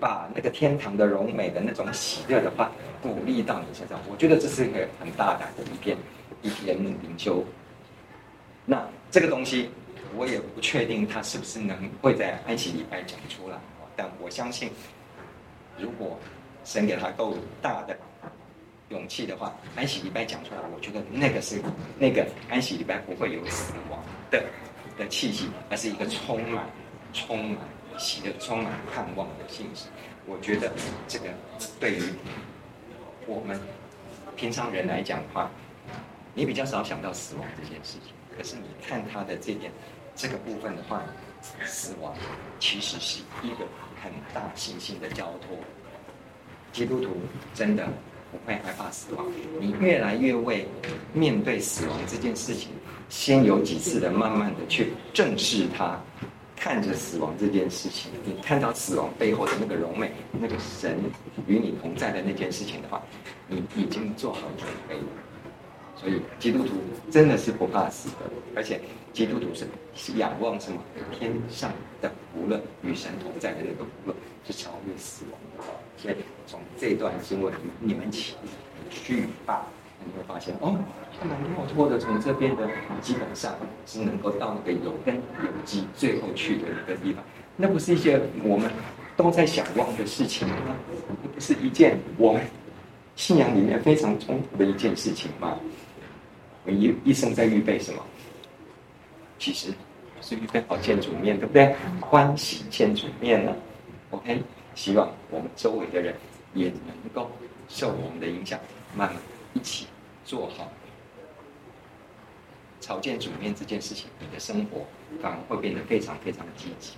[0.00, 2.70] 把那个天堂的荣美的那种喜乐的话
[3.02, 3.98] 鼓励到你身上。
[4.10, 5.96] 我觉得这是一个很大胆的一篇
[6.40, 7.44] 一篇灵修。
[8.64, 9.70] 那这个东西
[10.16, 13.58] 我也不确定他是不是能会在安息礼拜讲出来，
[13.96, 14.70] 但我相信，
[15.78, 16.18] 如果
[16.64, 17.96] 神给他够大的。
[18.88, 21.62] 勇气的话，安息礼拜讲出来，我觉得那个是
[21.98, 23.98] 那个安息礼拜不会有死亡
[24.30, 24.44] 的
[24.98, 26.66] 的气息，而是一个充满、
[27.14, 27.58] 充满
[27.96, 29.86] 喜的、充满盼望的信息。
[30.26, 30.70] 我觉得
[31.08, 31.30] 这个
[31.80, 32.02] 对于
[33.26, 33.58] 我们
[34.36, 35.50] 平常人来讲的话，
[36.34, 38.12] 你比较少想到死亡这件事情。
[38.36, 39.72] 可是你看他的这点
[40.14, 41.02] 这个部分的话，
[41.64, 42.14] 死亡
[42.60, 43.64] 其实是一个
[44.02, 45.56] 很大信心的交托。
[46.72, 47.10] 基督徒
[47.54, 47.86] 真的。
[48.32, 49.26] 不会害怕死亡，
[49.60, 50.66] 你越来越为
[51.12, 52.70] 面对死亡这件事情，
[53.10, 56.00] 先有几次的慢慢的去正视它，
[56.56, 60.98] 看着死亡这件事情，你看到死亡背后的那个荣美，那个神
[61.46, 63.02] 与你同在的那件事情的话，
[63.48, 65.02] 你已经做好准备了。
[66.02, 66.74] 所以基督徒
[67.10, 68.16] 真的是不怕死的，
[68.56, 68.80] 而且
[69.12, 69.46] 基督徒
[69.94, 70.78] 是仰望什么？
[71.16, 75.62] 天上的福乐，与神同在的那个福乐，是超越死亡的。
[75.96, 78.34] 所以从这段经文你们起
[78.90, 79.66] 去吧，
[80.04, 80.76] 你会发现哦，
[81.20, 82.68] 他们跳脱的从这边的，
[83.00, 83.54] 基本上
[83.86, 87.22] 是能够到那个有根有基最后去的一个地方。
[87.56, 88.68] 那不是一些我们
[89.16, 90.56] 都在想望的事情吗？
[91.22, 92.42] 那不是一件我们
[93.14, 95.56] 信仰里面非常冲突的一件事情吗？
[96.64, 98.02] 我一一生在预备什么？
[99.38, 99.72] 其实
[100.20, 101.74] 是预备好见主面，对不对？
[102.00, 103.52] 欢喜见主面呢
[104.10, 104.40] ？OK，
[104.76, 106.14] 希望我们周围的人
[106.54, 107.28] 也能够
[107.68, 108.60] 受我们的影响，
[108.94, 109.20] 慢慢
[109.52, 109.88] 一起
[110.24, 110.70] 做好
[112.80, 114.06] 朝见主面这件事情。
[114.20, 114.86] 你的生活
[115.20, 116.92] 反而会变得非常非常积极。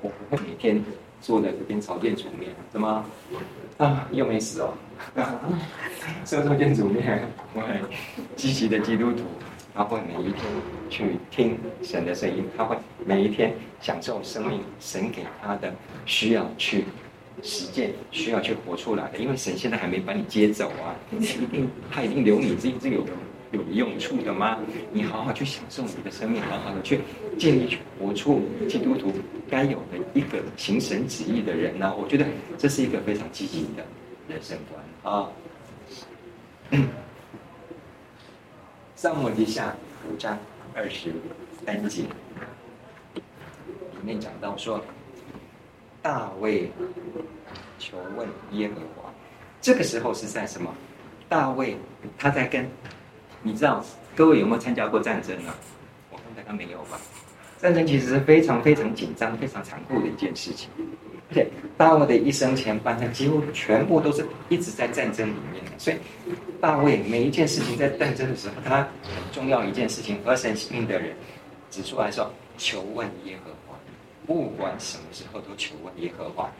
[0.00, 0.82] 我不会每天
[1.22, 3.04] 坐在这边朝见主面，怎么
[3.78, 4.08] 啊？
[4.10, 4.74] 又没死哦。
[6.26, 7.22] 说朝见主面，
[7.54, 7.80] 我很
[8.36, 9.22] 积极的基督徒。
[9.74, 10.42] 他会每一天
[10.90, 15.72] 去听神的声音，他会每一天享受生命，神给他的
[16.04, 16.84] 需要去
[17.42, 19.16] 实践，需要去活出来的。
[19.16, 23.02] 因为神现在还没把你接走啊，一定他一定留你，这这有
[23.52, 24.58] 有用处的吗？
[24.92, 27.00] 你好好去享受你的生命，好好的去
[27.38, 29.12] 尽力去活出基督徒
[29.48, 32.26] 该有的一个行神旨意的人呢、我觉得
[32.58, 33.84] 这是一个非常积极的
[34.26, 35.28] 人生观啊。
[38.96, 39.76] 撒母耳记下
[40.10, 40.38] 五章
[40.74, 41.12] 二十
[41.66, 42.02] 三节
[43.12, 43.22] 里
[44.02, 44.82] 面讲到说，
[46.00, 46.70] 大卫
[47.78, 49.12] 求问耶和华，
[49.60, 50.72] 这个时候是在什么？
[51.28, 51.76] 大卫
[52.16, 52.68] 他在跟，
[53.42, 53.84] 你知道
[54.14, 55.52] 各位有没有参加过战争呢？
[56.10, 57.00] 我看大概没有吧。
[57.60, 60.68] 战争其实是非常非常紧张、非常残酷的一件事情。
[61.30, 65.96] 而且大卫的一生前半生几乎全部都是一直在战争里面的，所以
[66.60, 71.16] 大卫每一件事情在战争的时候，他很重要一件事情，而神性命的人
[71.70, 73.74] 指出来说：求问耶和华，
[74.26, 76.50] 不管什么时候都求问耶和华。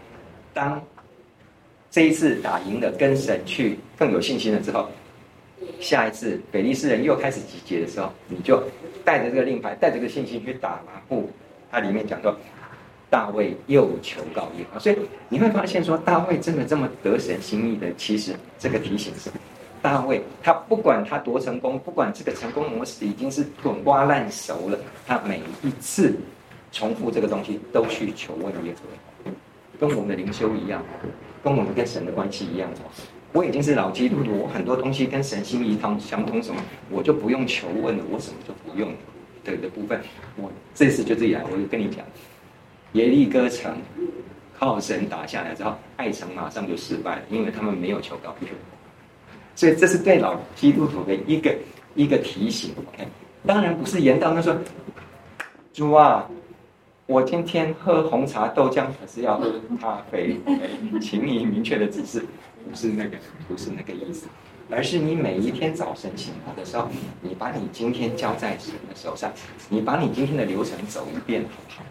[0.54, 0.82] 当
[1.90, 4.88] 这一次打赢了，跟神去更有信心了之后，
[5.80, 8.62] 下一次比利士人又开始集结的时候，你就
[9.04, 11.00] 带着这个令牌，带着这个信心去打嘛。
[11.08, 11.30] 不，
[11.70, 12.36] 它里面讲到。
[13.12, 14.96] 大卫又求告耶和华，所以
[15.28, 17.92] 你会发现说，大卫真的这么得神心意的。
[17.94, 19.28] 其实这个提醒是，
[19.82, 26.14] 大卫他不管他多成功，不管这个成功模式已经是滚瓜烂熟了，他每一次
[26.72, 28.80] 重复这个东西都去求问耶和
[29.26, 29.30] 华，
[29.78, 30.82] 跟我们的灵修一样，
[31.44, 32.70] 跟我们跟神的关系一样。
[33.32, 36.60] 我已经是老基督徒，我很多东西跟神心意相相通，什么
[36.90, 38.92] 我就不用求问了，我什么就不用
[39.42, 40.00] 的的部分，
[40.36, 42.04] 我这次就这样，我就跟你讲。
[42.92, 43.74] 耶利哥城
[44.58, 48.34] 靠神打下来之后，爱城马上就失败了，因为他们没有求告。
[49.54, 51.54] 所以这是对老基督徒的一个
[51.94, 52.74] 一个提醒。
[52.76, 53.06] OK，
[53.46, 54.54] 当然不是言道，他说
[55.72, 56.28] ：“主啊，
[57.06, 60.38] 我今天喝红茶豆浆，可是要喝咖啡。
[61.00, 62.24] 请你明确的指示，
[62.68, 63.16] 不是那个，
[63.48, 64.26] 不是那个意思，
[64.70, 66.88] 而是你每一天早晨醒来的时候，
[67.20, 69.32] 你把你今天交在神的手上，
[69.68, 71.84] 你把你今天的流程走一遍，好不好？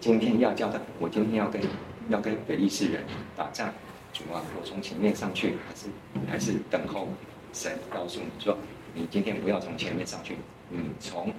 [0.00, 1.60] 今天要交的，我今天要跟
[2.08, 3.02] 要跟比利时人
[3.36, 3.68] 打仗，
[4.12, 5.86] 主啊，我从前面上去，还是
[6.30, 7.08] 还是等候
[7.52, 8.56] 神告诉你说，
[8.94, 10.36] 你今天不要从前面上去，
[10.70, 11.32] 你从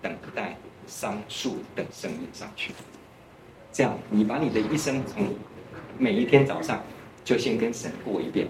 [0.00, 2.72] 等待桑树的生命上去。
[3.72, 5.34] 这样，你把你的一生从
[5.98, 6.82] 每一天早上
[7.26, 8.46] 就先跟神过一遍，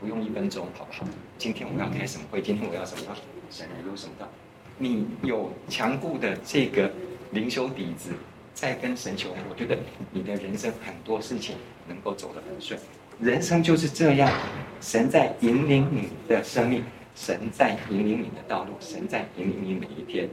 [0.00, 1.06] 不用一分钟，好不好？
[1.38, 2.42] 今天我要开什么会？
[2.42, 3.14] 今天我要什么？
[3.48, 4.28] 神有什么道？
[4.76, 6.90] 你有强固的这个
[7.30, 8.10] 灵修底子。
[8.54, 9.78] 在跟神求，我觉得
[10.10, 11.54] 你的人生很多事情
[11.86, 12.76] 能够走得很顺。
[13.20, 14.28] 人生就是这样，
[14.80, 16.82] 神在引领你的生命，
[17.14, 20.28] 神在引领你的道路，神在引领你每一天。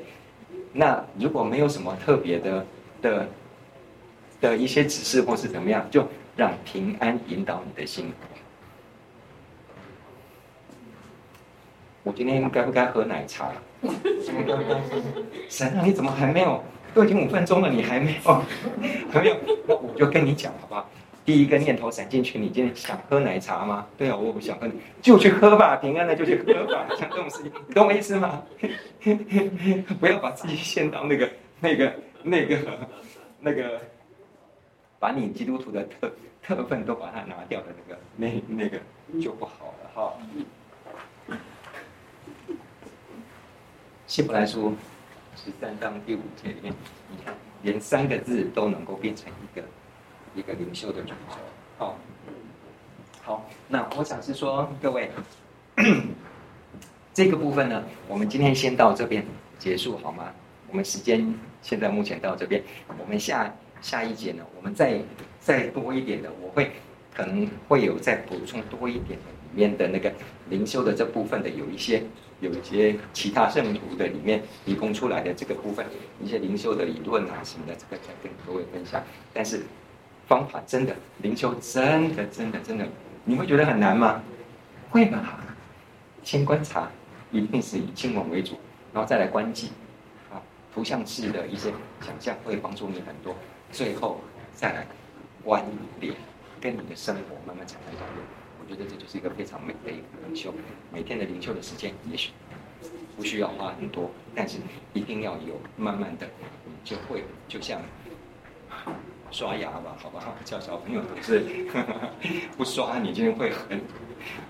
[0.74, 2.66] 那如果没有什么特别的
[3.00, 3.30] 的
[4.42, 8.12] 的一些指示或是怎么样，就让平安引导你的心。
[12.04, 13.52] 我今天该不该喝奶茶？
[15.50, 16.64] 神啊，你怎么还没有？
[16.94, 18.42] 都已经五分钟了，你还没有，
[19.12, 19.36] 还没有，
[19.68, 20.90] 那我就跟你讲，好不好？
[21.26, 23.86] 第一个念头闪进去，你今天想喝奶茶吗？
[23.98, 24.70] 对啊，我不想喝，
[25.02, 28.44] 就去喝吧，平安的就去喝吧， 像这种事情，你懂我意思吗？
[30.00, 31.30] 不要把自己陷到那个、
[31.60, 32.58] 那个、那个、
[33.42, 33.82] 那个，
[35.00, 38.80] 把你基督徒的特特分都把它拿掉的那个、那那个
[39.22, 40.14] 就不好了哈。
[44.08, 44.74] 希伯来书。
[45.38, 46.74] 十三章第五节里面，
[47.12, 49.62] 你看，连三个字都能够变成一个
[50.34, 51.16] 一个灵修的主轴。
[51.78, 51.98] 好，
[53.22, 55.12] 好，那我想是说，各位，
[57.14, 59.26] 这个部分呢，我们今天先到这边
[59.60, 60.32] 结束好吗？
[60.70, 62.64] 我们时间现在目前到这边，
[62.98, 65.00] 我们下下一节呢，我们再
[65.40, 66.72] 再多一点的，我会
[67.16, 70.12] 可能会有再补充多一点的里面的那个
[70.50, 72.04] 灵修的这部分的有一些
[72.40, 75.86] 有一些其他圣徒的里面提供出来的这个部分
[76.22, 79.04] 一些灵修的理论啊什么的，这个再跟各位分享。
[79.34, 79.64] 但是
[80.28, 82.88] 方法真的灵修真的真的真的，
[83.24, 84.24] 你会觉得很难吗？
[84.90, 85.40] 会吧？
[86.24, 86.90] 先观察，
[87.32, 88.56] 一定是以经文为主，
[88.92, 89.70] 然后再来观记。
[90.74, 91.72] 图像式的一些
[92.02, 93.34] 想象会帮助你很多，
[93.76, 94.22] 最后
[94.54, 94.88] 再来
[95.44, 95.62] 关
[96.00, 96.16] 联，
[96.62, 98.26] 跟你的生活慢慢产生关联。
[98.58, 100.54] 我觉得这就是一个非常美的一个灵修。
[100.94, 102.32] 每天的灵修的时间也许
[103.18, 104.60] 不需要花很多，但是
[104.94, 106.26] 一定要有，慢慢的
[106.86, 107.82] 就会就像
[109.30, 110.34] 刷牙吧，好不好？
[110.46, 111.42] 叫小朋友都是
[112.56, 113.82] 不刷，你就会很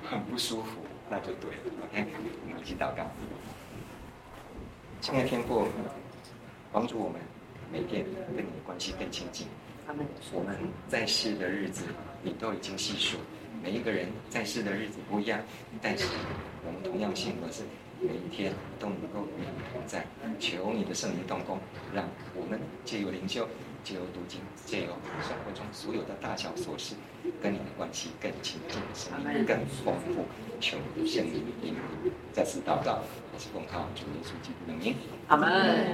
[0.07, 1.57] 很不舒服，那就对了。
[1.89, 2.05] OK，
[2.43, 3.09] 我们一起祷告，
[5.01, 5.67] 亲爱天父。
[6.71, 7.21] 帮助我们
[7.76, 9.45] 每天跟你的关系更亲近。
[10.32, 10.55] 我们
[10.88, 11.84] 在世的日子，
[12.23, 13.17] 你都已经细数。
[13.61, 15.38] 每一个人在世的日子不一样，
[15.82, 16.05] 但是
[16.65, 17.63] 我们同样幸福的是，
[17.99, 20.05] 每一天都能够与你同在。
[20.39, 21.59] 求你的圣灵动工，
[21.93, 23.45] 让我们借由灵修、
[23.84, 26.95] 借由读经、借由生活中所有的大小琐事，
[27.43, 30.23] 跟你的关系更亲近，生命更丰富。
[30.61, 32.13] 求圣灵引领。
[32.32, 33.03] 再次祷告，
[33.34, 34.95] 我是奉靠主耶稣基督的名。
[35.28, 35.93] 阿门。